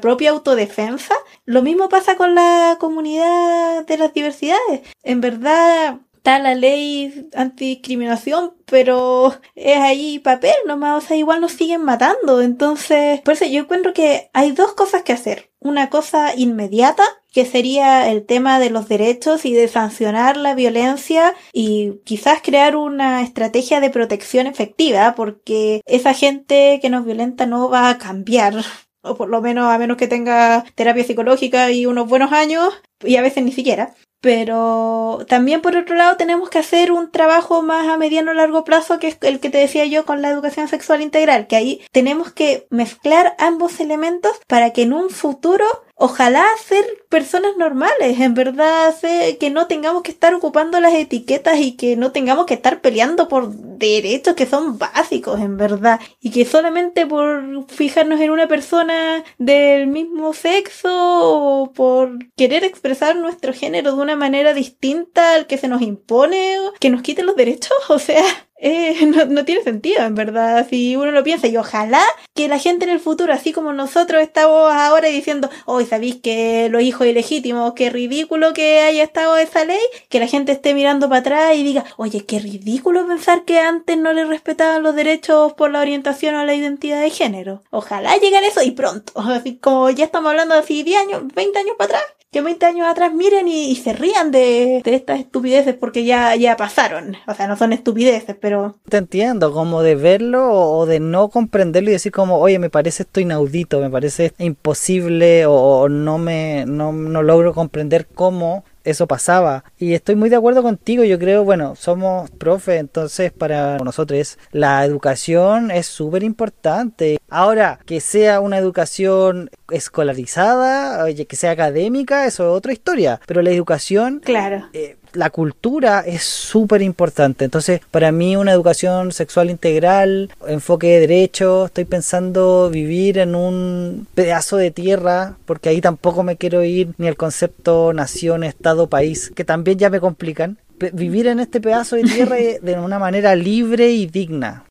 [0.00, 1.14] propia autodefensa.
[1.44, 4.82] Lo mismo pasa con la comunidad de las diversidades.
[5.02, 11.50] En verdad, está la ley antidiscriminación, pero es ahí papel nomás, o sea, igual nos
[11.50, 12.40] siguen matando.
[12.40, 15.50] Entonces, por eso yo encuentro que hay dos cosas que hacer.
[15.58, 17.02] Una cosa inmediata,
[17.32, 22.76] que sería el tema de los derechos y de sancionar la violencia y quizás crear
[22.76, 28.54] una estrategia de protección efectiva, porque esa gente que nos violenta no va a cambiar
[29.02, 32.72] o por lo menos a menos que tenga terapia psicológica y unos buenos años,
[33.04, 33.94] y a veces ni siquiera.
[34.20, 38.62] Pero también por otro lado tenemos que hacer un trabajo más a mediano o largo
[38.62, 41.82] plazo, que es el que te decía yo con la educación sexual integral, que ahí
[41.90, 45.66] tenemos que mezclar ambos elementos para que en un futuro
[46.02, 48.92] ojalá ser personas normales, en verdad,
[49.38, 53.28] que no tengamos que estar ocupando las etiquetas y que no tengamos que estar peleando
[53.28, 59.22] por derechos que son básicos, en verdad, y que solamente por fijarnos en una persona
[59.38, 65.56] del mismo sexo o por querer expresar nuestro género de una manera distinta al que
[65.56, 68.24] se nos impone, que nos quiten los derechos, o sea,
[68.64, 71.48] eh, no, tiene sentido, en verdad, si uno lo piensa.
[71.48, 72.02] Y ojalá
[72.32, 76.68] que la gente en el futuro, así como nosotros estamos ahora diciendo, hoy sabéis que
[76.70, 81.08] los hijos ilegítimos, qué ridículo que haya estado esa ley, que la gente esté mirando
[81.08, 85.52] para atrás y diga, oye, qué ridículo pensar que antes no le respetaban los derechos
[85.54, 87.62] por la orientación o la identidad de género.
[87.70, 89.12] Ojalá lleguen eso y pronto.
[89.16, 92.64] Así como ya estamos hablando de así 10 años, 20 años para atrás, que 20
[92.64, 97.14] años atrás miren y, se rían de, de, estas estupideces porque ya, ya pasaron.
[97.26, 98.74] O sea, no son estupideces, pero...
[98.88, 103.02] Te entiendo, como de verlo o de no comprenderlo y decir como, oye, me parece
[103.02, 109.64] esto inaudito, me parece imposible o, no me no, no logro comprender cómo eso pasaba.
[109.78, 114.84] Y estoy muy de acuerdo contigo, yo creo, bueno, somos profe, entonces para nosotros la
[114.84, 117.18] educación es súper importante.
[117.28, 123.50] Ahora, que sea una educación escolarizada, que sea académica, eso es otra historia, pero la
[123.50, 124.20] educación...
[124.24, 124.68] Claro.
[124.72, 127.44] Eh, la cultura es súper importante.
[127.44, 134.06] Entonces, para mí una educación sexual integral, enfoque de derecho, estoy pensando vivir en un
[134.14, 139.32] pedazo de tierra, porque ahí tampoco me quiero ir ni al concepto nación, estado, país,
[139.34, 140.58] que también ya me complican.
[140.92, 144.64] Vivir en este pedazo de tierra de una manera libre y digna.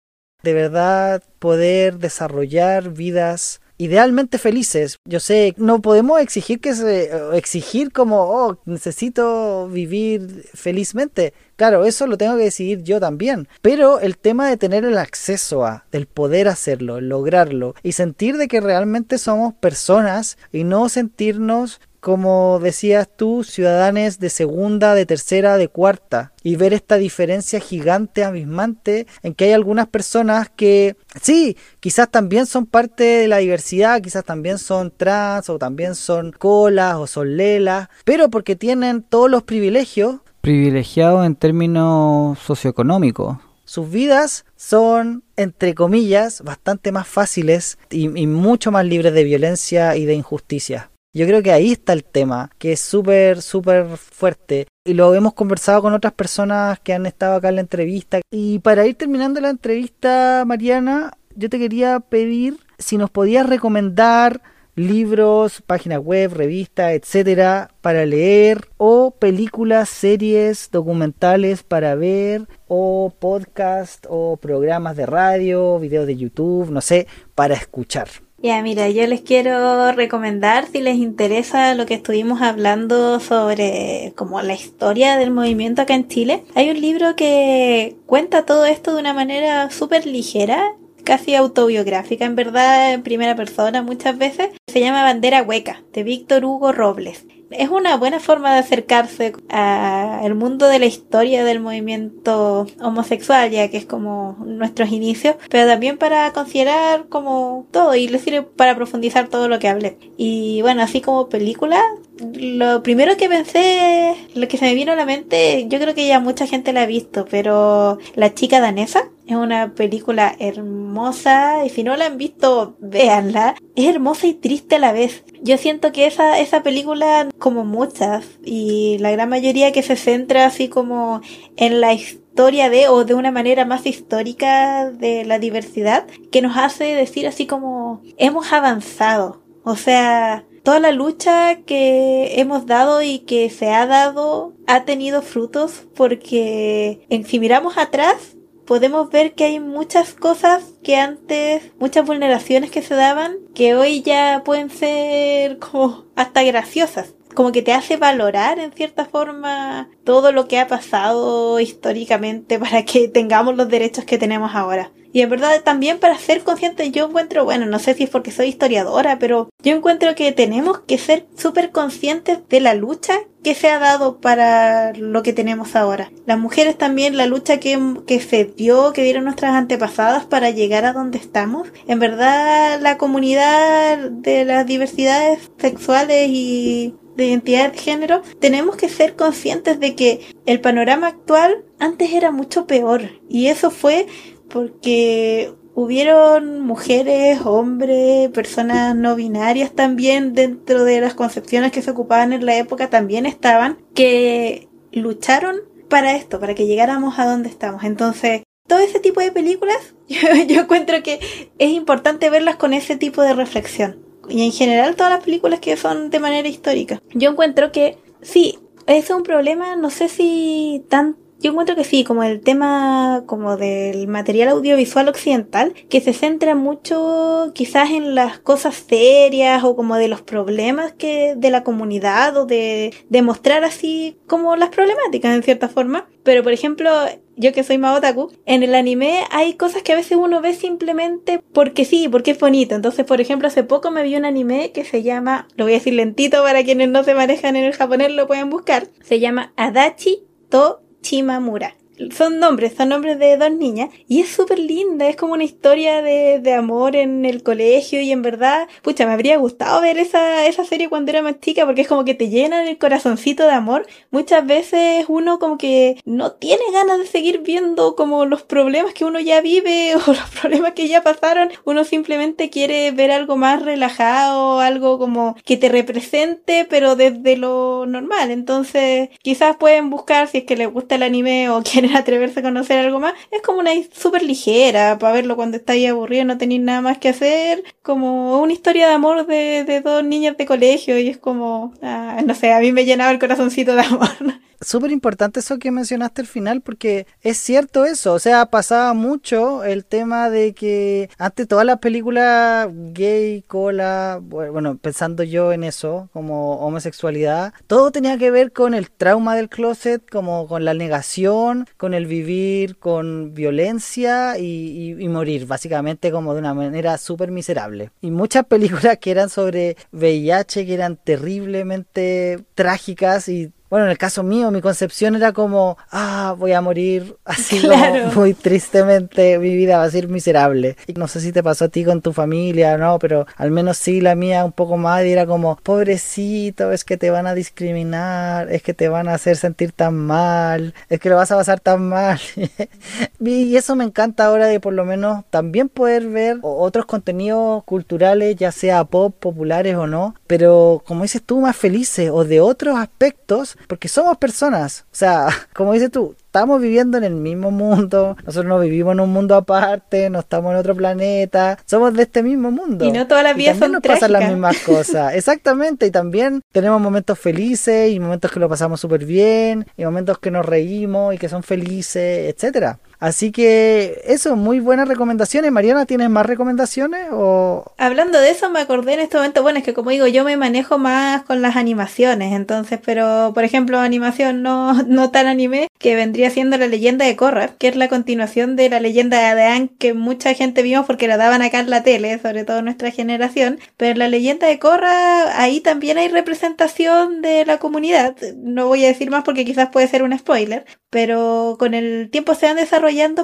[0.44, 5.00] De verdad poder desarrollar vidas idealmente felices.
[5.06, 11.34] Yo sé, no podemos exigir que se exigir como, oh, necesito vivir felizmente.
[11.56, 13.48] Claro, eso lo tengo que decidir yo también.
[13.64, 18.48] Pero el tema de tener el acceso a, del poder hacerlo, lograrlo y sentir de
[18.48, 25.58] que realmente somos personas y no sentirnos como decías tú, ciudadanos de segunda, de tercera,
[25.58, 31.56] de cuarta, y ver esta diferencia gigante, abismante, en que hay algunas personas que, sí,
[31.80, 36.96] quizás también son parte de la diversidad, quizás también son trans, o también son colas,
[36.96, 40.16] o son lelas, pero porque tienen todos los privilegios.
[40.42, 43.38] Privilegiados en términos socioeconómicos.
[43.64, 49.96] Sus vidas son, entre comillas, bastante más fáciles y, y mucho más libres de violencia
[49.96, 50.91] y de injusticia.
[51.14, 54.68] Yo creo que ahí está el tema, que es súper, súper fuerte.
[54.86, 58.22] Y lo hemos conversado con otras personas que han estado acá en la entrevista.
[58.32, 64.42] Y para ir terminando la entrevista, Mariana, yo te quería pedir si nos podías recomendar
[64.76, 74.06] libros, páginas web, revistas, etcétera, para leer, o películas, series, documentales para ver, o podcast,
[74.08, 78.08] o programas de radio, videos de YouTube, no sé, para escuchar.
[78.44, 84.42] Ya, mira, yo les quiero recomendar, si les interesa lo que estuvimos hablando sobre como
[84.42, 89.00] la historia del movimiento acá en Chile, hay un libro que cuenta todo esto de
[89.00, 90.74] una manera súper ligera,
[91.04, 94.50] casi autobiográfica, en verdad, en primera persona muchas veces.
[94.68, 100.36] Se llama Bandera Hueca, de Víctor Hugo Robles es una buena forma de acercarse al
[100.36, 105.98] mundo de la historia del movimiento homosexual, ya que es como nuestros inicios, pero también
[105.98, 109.98] para considerar como todo y le sirve para profundizar todo lo que hablé.
[110.18, 111.82] Y bueno, así como película,
[112.20, 116.08] lo primero que pensé, lo que se me vino a la mente, yo creo que
[116.08, 121.70] ya mucha gente la ha visto, pero La chica danesa es una película hermosa y
[121.70, 123.56] si no la han visto, véanla.
[123.76, 125.24] Es hermosa y triste a la vez.
[125.42, 130.46] Yo siento que esa, esa película, como muchas, y la gran mayoría que se centra
[130.46, 131.22] así como
[131.56, 136.58] en la historia de, o de una manera más histórica de la diversidad, que nos
[136.58, 139.42] hace decir así como, hemos avanzado.
[139.64, 145.22] O sea, toda la lucha que hemos dado y que se ha dado ha tenido
[145.22, 148.36] frutos porque si miramos atrás
[148.66, 154.02] podemos ver que hay muchas cosas que antes, muchas vulneraciones que se daban, que hoy
[154.02, 157.14] ya pueden ser como hasta graciosas.
[157.34, 162.84] Como que te hace valorar en cierta forma todo lo que ha pasado históricamente para
[162.84, 164.92] que tengamos los derechos que tenemos ahora.
[165.14, 168.32] Y en verdad también para ser conscientes yo encuentro, bueno, no sé si es porque
[168.32, 173.56] soy historiadora, pero yo encuentro que tenemos que ser súper conscientes de la lucha que
[173.56, 176.12] se ha dado para lo que tenemos ahora.
[176.26, 180.86] Las mujeres también, la lucha que, que se dio, que dieron nuestras antepasadas para llegar
[180.86, 181.68] a donde estamos.
[181.88, 188.90] En verdad la comunidad de las diversidades sexuales y de identidad de género, tenemos que
[188.90, 194.08] ser conscientes de que el panorama actual antes era mucho peor y eso fue
[194.52, 202.34] porque hubieron mujeres, hombres, personas no binarias también dentro de las concepciones que se ocupaban
[202.34, 205.58] en la época también estaban, que lucharon
[205.90, 207.84] para esto, para que llegáramos a donde estamos.
[207.84, 211.20] Entonces, todo ese tipo de películas, yo, encuentro que
[211.58, 214.06] es importante verlas con ese tipo de reflexión.
[214.30, 217.02] Y en general todas las películas que son de manera histórica.
[217.14, 222.04] Yo encuentro que sí, es un problema, no sé si tan yo encuentro que sí,
[222.04, 228.40] como el tema como del material audiovisual occidental, que se centra mucho quizás en las
[228.40, 234.18] cosas serias o como de los problemas que de la comunidad o de demostrar así
[234.28, 236.08] como las problemáticas en cierta forma.
[236.24, 236.92] Pero por ejemplo,
[237.36, 241.42] yo que soy Maotaku, en el anime hay cosas que a veces uno ve simplemente
[241.54, 242.76] porque sí, porque es bonito.
[242.76, 245.78] Entonces, por ejemplo, hace poco me vi un anime que se llama, lo voy a
[245.78, 249.54] decir lentito para quienes no se manejan en el japonés lo pueden buscar, se llama
[249.56, 251.74] Adachi to Chimamura
[252.10, 256.02] son nombres, son nombres de dos niñas y es súper linda, es como una historia
[256.02, 260.46] de, de, amor en el colegio y en verdad, pucha, me habría gustado ver esa,
[260.48, 263.52] esa serie cuando era más chica porque es como que te llena el corazoncito de
[263.52, 263.86] amor.
[264.10, 269.06] Muchas veces uno como que no tiene ganas de seguir viendo como los problemas que
[269.06, 273.62] uno ya vive o los problemas que ya pasaron, uno simplemente quiere ver algo más
[273.62, 278.32] relajado, algo como que te represente pero desde lo normal.
[278.32, 282.44] Entonces quizás pueden buscar si es que les gusta el anime o quieren atreverse a
[282.44, 283.14] conocer algo más.
[283.32, 287.10] Es como una súper ligera, para verlo cuando estáis aburrido, no tenéis nada más que
[287.10, 287.64] hacer.
[287.82, 292.22] Como una historia de amor de, de dos niñas de colegio y es como, ah,
[292.26, 294.10] no sé, a mí me llenaba el corazoncito de amor.
[294.62, 299.64] súper importante eso que mencionaste al final porque es cierto eso, o sea, pasaba mucho
[299.64, 306.10] el tema de que antes todas las películas gay, cola, bueno, pensando yo en eso,
[306.14, 311.68] como homosexualidad, todo tenía que ver con el trauma del closet, como con la negación,
[311.78, 317.92] con el vivir con violencia y, y morir, básicamente como de una manera súper miserable.
[318.02, 323.98] Y muchas películas que eran sobre VIH, que eran terriblemente trágicas y bueno, en el
[323.98, 328.10] caso mío, mi concepción era como, ah, voy a morir así Claro.
[328.10, 330.76] como muy tristemente, mi vida va a ser miserable.
[330.88, 333.00] Y no sé si te pasó a ti con tu familia, ¿no?
[333.00, 336.98] Pero al menos sí, la mía un poco más, y era como, pobrecito, es que
[336.98, 341.08] te van a discriminar, es que te van a hacer sentir tan mal, es que
[341.10, 342.20] lo vas a pasar tan mal.
[343.22, 348.36] y eso me encanta ahora de por lo menos también poder ver otros contenidos culturales,
[348.36, 352.78] ya sea pop, populares o no, pero como dices tú, más felices o de otros
[352.78, 354.86] aspectos, porque somos personas.
[354.92, 359.02] O sea, como dices tú, estamos viviendo en el mismo mundo, nosotros no vivimos en
[359.02, 362.86] un mundo aparte, no estamos en otro planeta, somos de este mismo mundo.
[362.86, 366.80] Y no todas las vidas son nos pasan las mismas cosas, exactamente, y también tenemos
[366.80, 371.18] momentos felices y momentos que lo pasamos súper bien, y momentos que nos reímos y
[371.18, 372.80] que son felices, etcétera.
[373.02, 375.52] Así que eso, muy buenas recomendaciones.
[375.52, 379.66] Mariana, ¿tienes más recomendaciones o Hablando de eso, me acordé en este momento, bueno, es
[379.66, 384.44] que como digo, yo me manejo más con las animaciones, entonces, pero por ejemplo, animación
[384.44, 388.56] no, no tan anime, que vendría siendo la leyenda de Korra, que es la continuación
[388.56, 391.82] de la leyenda de Aang que mucha gente vimos porque la daban acá en la
[391.82, 397.46] tele, sobre todo nuestra generación, pero la leyenda de Korra, ahí también hay representación de
[397.48, 398.16] la comunidad.
[398.38, 402.36] No voy a decir más porque quizás puede ser un spoiler, pero con el tiempo
[402.36, 402.60] se van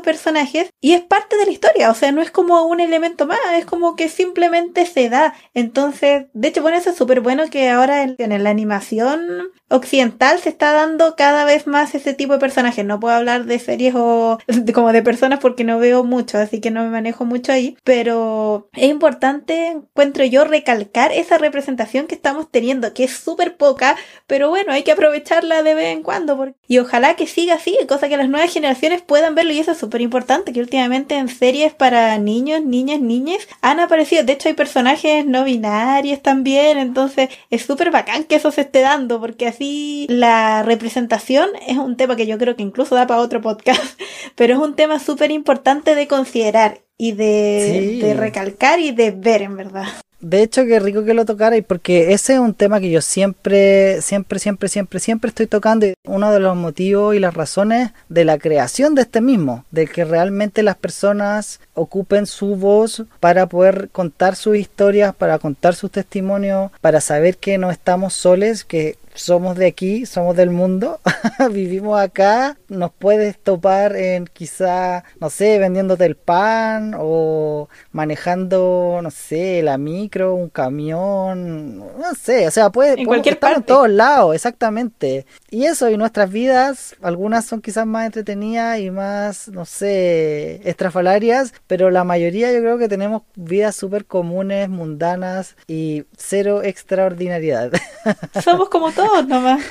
[0.04, 3.40] personajes y es parte de la historia, o sea, no es como un elemento más,
[3.58, 5.34] es como que simplemente se da.
[5.54, 10.50] Entonces, de hecho, bueno, eso es súper bueno que ahora en, la animación occidental se
[10.50, 12.86] está dando cada vez más ese tipo de personajes.
[12.86, 14.38] No puedo hablar de series o
[14.74, 18.70] como de personas porque no veo mucho, así que no me manejo mucho ahí, pero
[18.74, 23.96] es importante, encuentro yo, recalcar esa representación que estamos teniendo, que es súper poca,
[24.28, 26.54] pero bueno, hay que aprovecharla de vez en cuando.
[26.68, 29.57] Y ojalá que siga así, cosa que las nuevas generaciones puedan verlo.
[29.58, 34.24] Y eso es súper importante, que últimamente en series para niños, niñas, niñas han aparecido.
[34.24, 36.78] De hecho, hay personajes no binarios también.
[36.78, 41.98] Entonces, es súper bacán que eso se esté dando, porque así la representación es un
[41.98, 44.00] tema que yo creo que incluso da para otro podcast,
[44.36, 48.00] pero es un tema súper importante de considerar y de, Sí.
[48.00, 49.88] de recalcar y de ver, en verdad.
[50.20, 53.02] De hecho, qué rico que lo tocara y porque ese es un tema que yo
[53.02, 57.92] siempre, siempre, siempre, siempre, siempre estoy tocando y uno de los motivos y las razones
[58.10, 63.46] de la creación de este mismo, de que realmente las personas ocupen su voz para
[63.46, 68.98] poder contar sus historias, para contar sus testimonios, para saber que no estamos soles, que
[69.18, 71.00] somos de aquí, somos del mundo,
[71.52, 79.12] vivimos acá, nos puedes topar en quizá, no sé, vendiéndote el pan o manejando, no
[79.12, 83.68] sé, la micro, un camión, no sé, o sea, puede, En cualquier estar en parte.
[83.68, 85.26] todos lados, exactamente.
[85.50, 91.54] Y eso, y nuestras vidas, algunas son quizás más entretenidas y más, no sé, estrafalarias,
[91.68, 97.72] pero la mayoría yo creo que tenemos vidas súper comunes, mundanas y cero extraordinariedad.
[98.44, 99.64] Somos como todos nomás,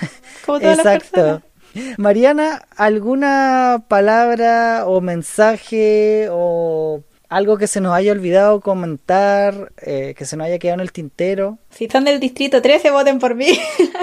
[0.44, 1.04] como todas las personas.
[1.04, 1.46] Exacto.
[1.98, 10.24] Mariana, ¿alguna palabra o mensaje o algo que se nos haya olvidado comentar, eh, que
[10.24, 11.58] se nos haya quedado en el tintero?
[11.70, 13.58] Si son del distrito 13, voten por mí.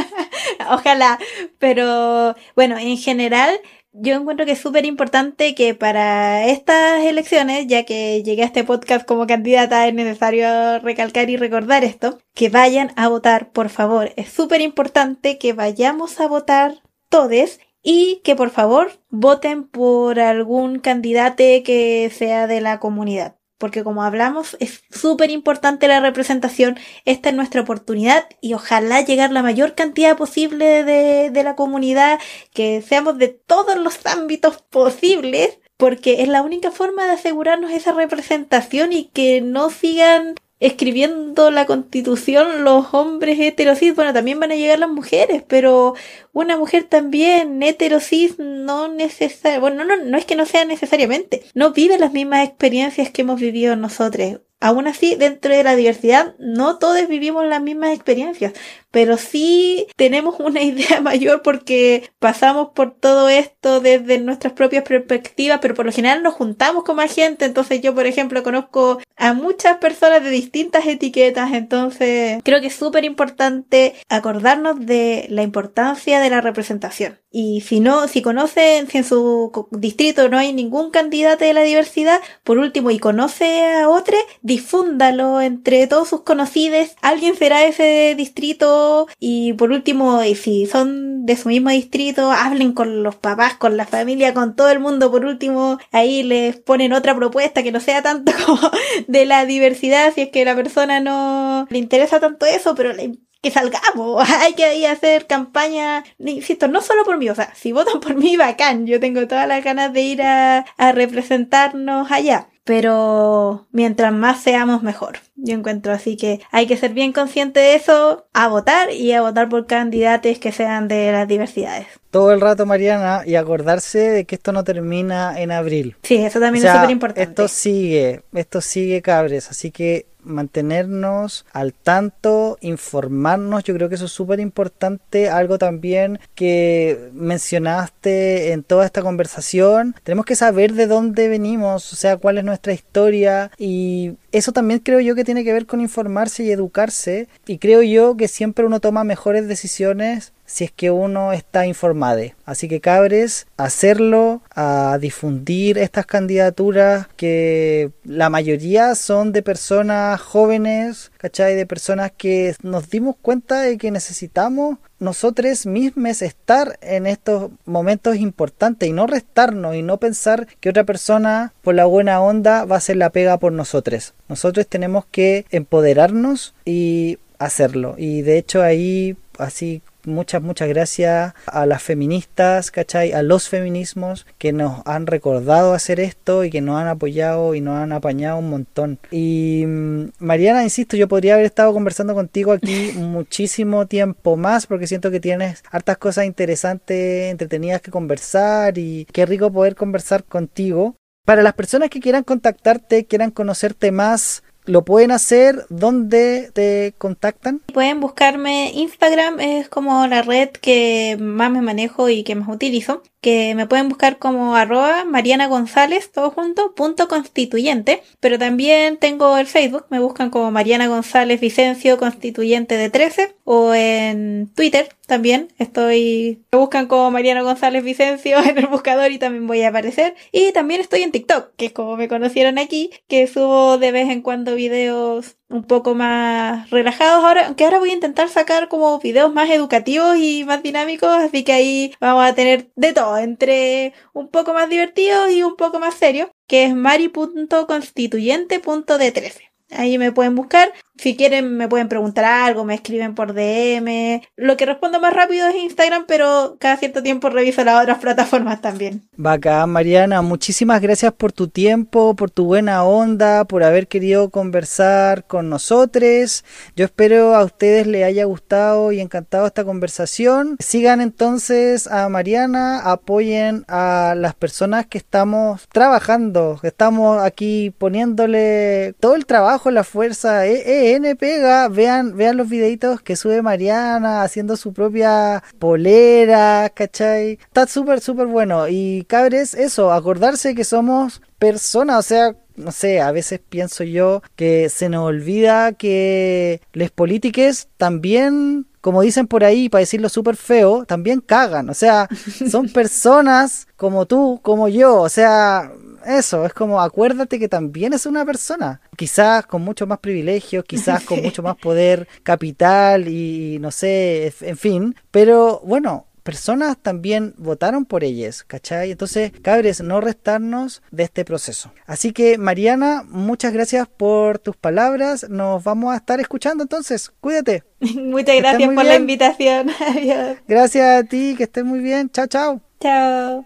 [0.70, 1.18] Ojalá.
[1.58, 3.60] Pero bueno, en general,
[3.94, 8.64] yo encuentro que es súper importante que para estas elecciones, ya que llegué a este
[8.64, 14.12] podcast como candidata, es necesario recalcar y recordar esto, que vayan a votar, por favor.
[14.16, 20.80] Es súper importante que vayamos a votar todes y que por favor voten por algún
[20.80, 23.36] candidato que sea de la comunidad.
[23.64, 29.32] Porque como hablamos, es súper importante la representación esta es nuestra oportunidad y ojalá llegar
[29.32, 32.20] la mayor cantidad posible de, de la comunidad,
[32.54, 37.94] que seamos de todos los ámbitos posibles, porque es la única forma de asegurarnos esa
[37.94, 44.56] representación y que no sigan escribiendo la constitución los hombres heterosis, bueno, también van a
[44.56, 45.94] llegar las mujeres, pero
[46.32, 51.74] una mujer también heterosis no necesariamente, bueno, no, no es que no sea necesariamente, no
[51.74, 54.40] vive las mismas experiencias que hemos vivido nosotros.
[54.62, 58.54] Aún así, dentro de la diversidad, no todos vivimos las mismas experiencias,
[58.94, 65.60] pero sí tenemos una idea mayor porque pasamos por todo esto desde nuestras propias perspectivas,
[65.62, 69.34] pero por lo general nos juntamos con más gente, entonces yo, por ejemplo, conozco a
[69.34, 76.20] muchas personas de distintas etiquetas, entonces creo que es súper importante acordarnos de la importancia
[76.20, 77.18] de la representación.
[77.32, 81.64] Y si no, si conocen, si en su distrito no hay ningún candidato de la
[81.64, 86.90] diversidad, por último, y conoce a otro, difúndalo entre todos sus conocidos.
[87.02, 88.83] Alguien será ese distrito.
[89.20, 93.86] Y por último, si son de su mismo distrito, hablen con los papás, con la
[93.86, 95.12] familia, con todo el mundo.
[95.12, 98.70] Por último, ahí les ponen otra propuesta que no sea tanto como
[99.08, 103.14] de la diversidad, si es que la persona no le interesa tanto eso, pero le
[103.42, 107.54] que salgamos, hay que ir a hacer campaña, insisto, no solo por mí, o sea,
[107.54, 112.10] si votan por mí, bacán, yo tengo todas las ganas de ir a, a representarnos
[112.10, 115.20] allá pero mientras más seamos mejor.
[115.36, 119.22] Yo encuentro así que hay que ser bien consciente de eso, a votar y a
[119.22, 121.88] votar por candidatos que sean de las diversidades.
[122.12, 125.96] Todo el rato, Mariana, y acordarse de que esto no termina en abril.
[126.04, 127.24] Sí, eso también es súper importante.
[127.24, 134.06] Esto sigue, esto sigue, cabres, así que mantenernos al tanto, informarnos, yo creo que eso
[134.06, 140.88] es súper importante, algo también que mencionaste en toda esta conversación, tenemos que saber de
[140.88, 145.44] dónde venimos, o sea, cuál es nuestra historia y eso también creo yo que tiene
[145.44, 150.34] que ver con informarse y educarse y creo yo que siempre uno toma mejores decisiones
[150.46, 152.14] si es que uno está informado.
[152.46, 161.12] Así que cabres, hacerlo, a difundir estas candidaturas que la mayoría son de personas jóvenes,
[161.18, 161.56] ¿cachai?
[161.56, 168.16] De personas que nos dimos cuenta de que necesitamos nosotros mismos estar en estos momentos
[168.16, 172.78] importantes y no restarnos y no pensar que otra persona por la buena onda va
[172.78, 174.14] a ser la pega por nosotros.
[174.30, 177.96] Nosotros tenemos que empoderarnos y hacerlo.
[177.98, 183.14] Y de hecho ahí así muchas, muchas gracias a las feministas, ¿cachai?
[183.14, 187.62] A los feminismos que nos han recordado hacer esto y que nos han apoyado y
[187.62, 189.00] nos han apañado un montón.
[189.12, 194.88] Y mm, Mariana, insisto, yo podría haber estado conversando contigo aquí muchísimo tiempo más porque
[194.88, 200.96] siento que tienes hartas cosas interesantes, entretenidas que conversar y qué rico poder conversar contigo.
[201.26, 207.60] Para las personas que quieran contactarte, quieran conocerte más, lo pueden hacer ¿Dónde te contactan.
[207.74, 213.04] Pueden buscarme Instagram, es como la red que más me manejo y que más utilizo
[213.24, 219.38] que me pueden buscar como arroba Mariana González, todo junto, punto constituyente, pero también tengo
[219.38, 225.48] el Facebook, me buscan como Mariana González Vicencio, constituyente de 13, o en Twitter también,
[225.58, 230.16] estoy, me buscan como Mariana González Vicencio en el buscador y también voy a aparecer,
[230.34, 234.10] y también estoy en TikTok, que es como me conocieron aquí, que subo de vez
[234.10, 239.00] en cuando videos un poco más relajados ahora, aunque ahora voy a intentar sacar como
[239.00, 243.94] videos más educativos y más dinámicos, así que ahí vamos a tener de todo, entre
[244.14, 249.53] un poco más divertidos y un poco más serios, que es mari.constituyente.d13.
[249.76, 254.22] Ahí me pueden buscar si quieren me pueden preguntar algo, me escriben por DM.
[254.38, 258.62] Lo que respondo más rápido es Instagram, pero cada cierto tiempo reviso las otras plataformas
[258.62, 259.02] también.
[259.18, 260.22] Bacán, Mariana.
[260.22, 266.46] Muchísimas gracias por tu tiempo, por tu buena onda, por haber querido conversar con nosotros.
[266.76, 270.58] Yo espero a ustedes les haya gustado y encantado esta conversación.
[270.60, 278.94] Sigan entonces a Mariana, apoyen a las personas que estamos trabajando, que estamos aquí poniéndole
[279.00, 280.46] todo el trabajo, la fuerza.
[280.48, 286.72] Eh, eh, N pega, vean, vean los videitos que sube Mariana haciendo su propia polera,
[286.74, 287.40] ¿cachai?
[287.42, 288.68] Está súper, súper bueno.
[288.68, 294.22] Y cabres, eso, acordarse que somos personas, o sea, no sé, a veces pienso yo
[294.36, 300.36] que se nos olvida que les políticos también, como dicen por ahí, para decirlo súper
[300.36, 301.70] feo, también cagan.
[301.70, 302.08] O sea,
[302.50, 305.02] son personas como tú, como yo.
[305.02, 305.72] O sea,
[306.06, 311.04] eso, es como acuérdate que también es una persona, quizás con mucho más privilegios, quizás
[311.04, 317.86] con mucho más poder capital y no sé, en fin, pero bueno, personas también votaron
[317.86, 318.92] por ellas, ¿cachai?
[318.92, 321.72] Entonces, cabres, no restarnos de este proceso.
[321.86, 325.28] Así que, Mariana, muchas gracias por tus palabras.
[325.30, 327.12] Nos vamos a estar escuchando entonces.
[327.20, 327.64] Cuídate.
[327.80, 329.70] Muchas gracias por la invitación.
[329.88, 330.38] Adiós.
[330.48, 332.10] Gracias a ti, que estés muy bien.
[332.10, 332.62] Chao, chao.
[332.80, 333.46] Chao.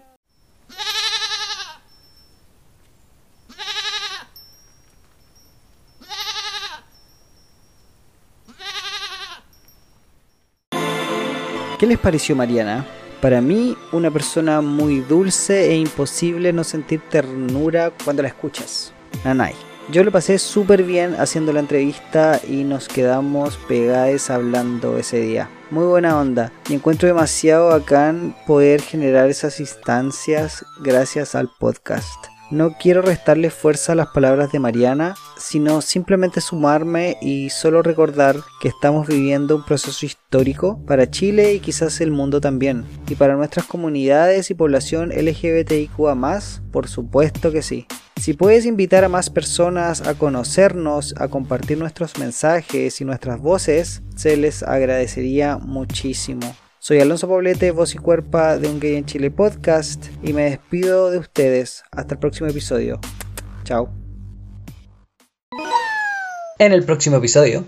[11.78, 12.84] ¿Qué les pareció Mariana?
[13.22, 18.92] Para mí, una persona muy dulce e imposible no sentir ternura cuando la escuchas.
[19.24, 19.54] Nanay.
[19.90, 25.48] Yo lo pasé súper bien haciendo la entrevista y nos quedamos pegados hablando ese día.
[25.70, 26.52] Muy buena onda.
[26.68, 32.37] Y encuentro demasiado bacán poder generar esas instancias gracias al podcast.
[32.50, 38.36] No quiero restarle fuerza a las palabras de Mariana, sino simplemente sumarme y solo recordar
[38.62, 42.86] que estamos viviendo un proceso histórico para Chile y quizás el mundo también.
[43.06, 46.16] Y para nuestras comunidades y población LGBTIQA
[46.72, 47.86] por supuesto que sí.
[48.16, 54.02] Si puedes invitar a más personas a conocernos, a compartir nuestros mensajes y nuestras voces,
[54.16, 56.56] se les agradecería muchísimo.
[56.88, 61.10] Soy Alonso Poblete, voz y cuerpa de Un Gay en Chile podcast y me despido
[61.10, 61.82] de ustedes.
[61.90, 62.98] Hasta el próximo episodio.
[63.64, 63.90] Chao.
[66.58, 67.66] En el próximo episodio.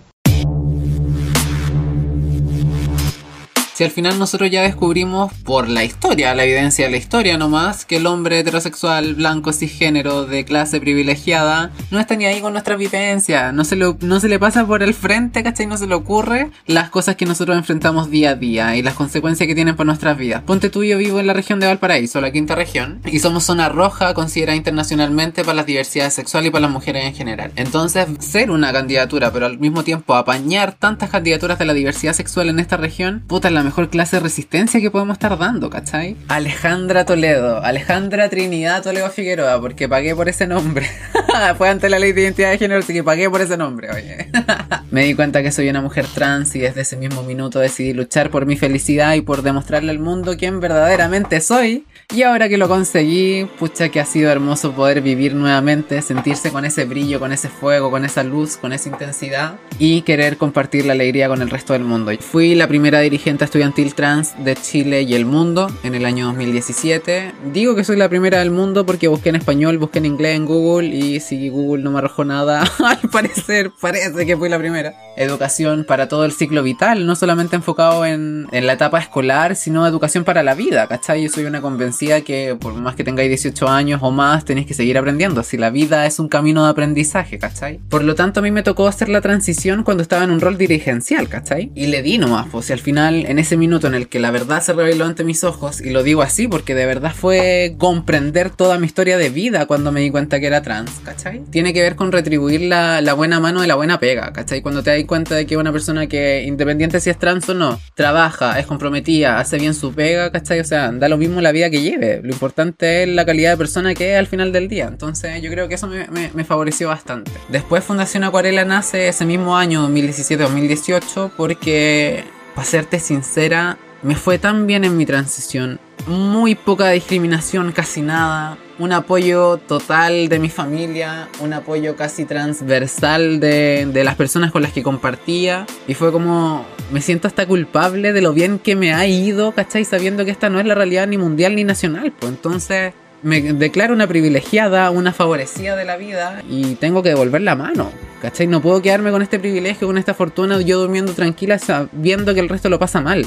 [3.81, 7.87] Si al final nosotros ya descubrimos por la historia, la evidencia de la historia nomás,
[7.87, 12.77] que el hombre heterosexual, blanco, cisgénero, de clase privilegiada, no está ni ahí con nuestra
[12.77, 15.67] vivencia, no se, lo, no se le pasa por el frente, ¿cachai?
[15.67, 19.47] No se le ocurre las cosas que nosotros enfrentamos día a día y las consecuencias
[19.47, 20.43] que tienen para nuestras vidas.
[20.43, 23.71] Ponte tú, yo vivo en la región de Valparaíso, la quinta región, y somos zona
[23.71, 27.51] roja considerada internacionalmente para las diversidades sexuales y para las mujeres en general.
[27.57, 32.51] Entonces, ser una candidatura, pero al mismo tiempo apañar tantas candidaturas de la diversidad sexual
[32.51, 36.17] en esta región, puta, es la mejor clase de resistencia que podemos estar dando, ¿cachai?
[36.27, 40.89] Alejandra Toledo, Alejandra Trinidad Toledo Figueroa, porque pagué por ese nombre.
[41.59, 44.31] Fue ante la ley de identidad de género, así que pagué por ese nombre, oye.
[44.91, 48.31] Me di cuenta que soy una mujer trans y desde ese mismo minuto decidí luchar
[48.31, 51.87] por mi felicidad y por demostrarle al mundo quién verdaderamente soy.
[52.13, 56.65] Y ahora que lo conseguí, pucha que ha sido hermoso poder vivir nuevamente, sentirse con
[56.65, 60.93] ese brillo, con ese fuego, con esa luz, con esa intensidad y querer compartir la
[60.93, 62.11] alegría con el resto del mundo.
[62.19, 67.33] Fui la primera dirigente estudiantil trans de Chile y el mundo en el año 2017.
[67.53, 70.47] Digo que soy la primera del mundo porque busqué en español, busqué en inglés en
[70.47, 74.95] Google y si Google no me arrojó nada, al parecer parece que fui la primera.
[75.17, 79.87] Educación para todo el ciclo vital, no solamente enfocado en, en la etapa escolar, sino
[79.87, 81.25] educación para la vida, ¿cachai?
[81.25, 84.75] Yo soy una convencida que por más que tengáis 18 años o más, tenéis que
[84.75, 85.43] seguir aprendiendo.
[85.43, 87.79] Si la vida es un camino de aprendizaje, ¿cachai?
[87.89, 90.59] Por lo tanto, a mí me tocó hacer la transición cuando estaba en un rol
[90.59, 91.73] dirigencial, ¿cachai?
[91.75, 94.31] Y le di nomás, pues si al final, en ese minuto en el que la
[94.31, 98.51] verdad se reveló ante mis ojos, y lo digo así porque de verdad fue comprender
[98.51, 101.41] toda mi historia de vida cuando me di cuenta que era trans, ¿cachai?
[101.51, 104.63] Tiene que ver con retribuir la, buena mano de la buena pega, ¿cachai?
[104.63, 107.81] Cuando te das cuenta de que una persona que, independiente si es trans o no,
[107.95, 110.61] trabaja, es comprometida, hace bien su pega, ¿cachai?
[110.61, 113.95] O sea, da lo mismo la vida que lo importante es la calidad de persona
[113.95, 114.87] que es al final del día.
[114.87, 117.31] Entonces yo creo que eso me, favoreció bastante.
[117.49, 122.25] Después Fundación Acuarela nace ese mismo año, 2017-2018, porque,
[122.55, 125.79] para serte sincera, me fue tan bien en mi transición.
[126.07, 128.57] Muy poca discriminación, casi nada.
[128.81, 131.29] Un apoyo total de mi familia.
[131.41, 135.67] Un apoyo casi transversal de, de, las personas con las que compartía.
[135.87, 136.65] Y fue como.
[136.91, 139.85] Me siento hasta culpable de lo bien que me ha ido, ¿cachai?
[139.85, 142.11] Sabiendo que esta no es la realidad ni mundial ni nacional.
[142.19, 147.43] Pues entonces me declaro una privilegiada, una favorecida de la vida y tengo que devolver
[147.43, 147.91] la mano.
[148.23, 148.47] ¿Cachai?
[148.47, 152.49] No puedo quedarme con este privilegio, con esta fortuna, yo durmiendo tranquila sabiendo que el
[152.49, 153.27] resto lo pasa mal.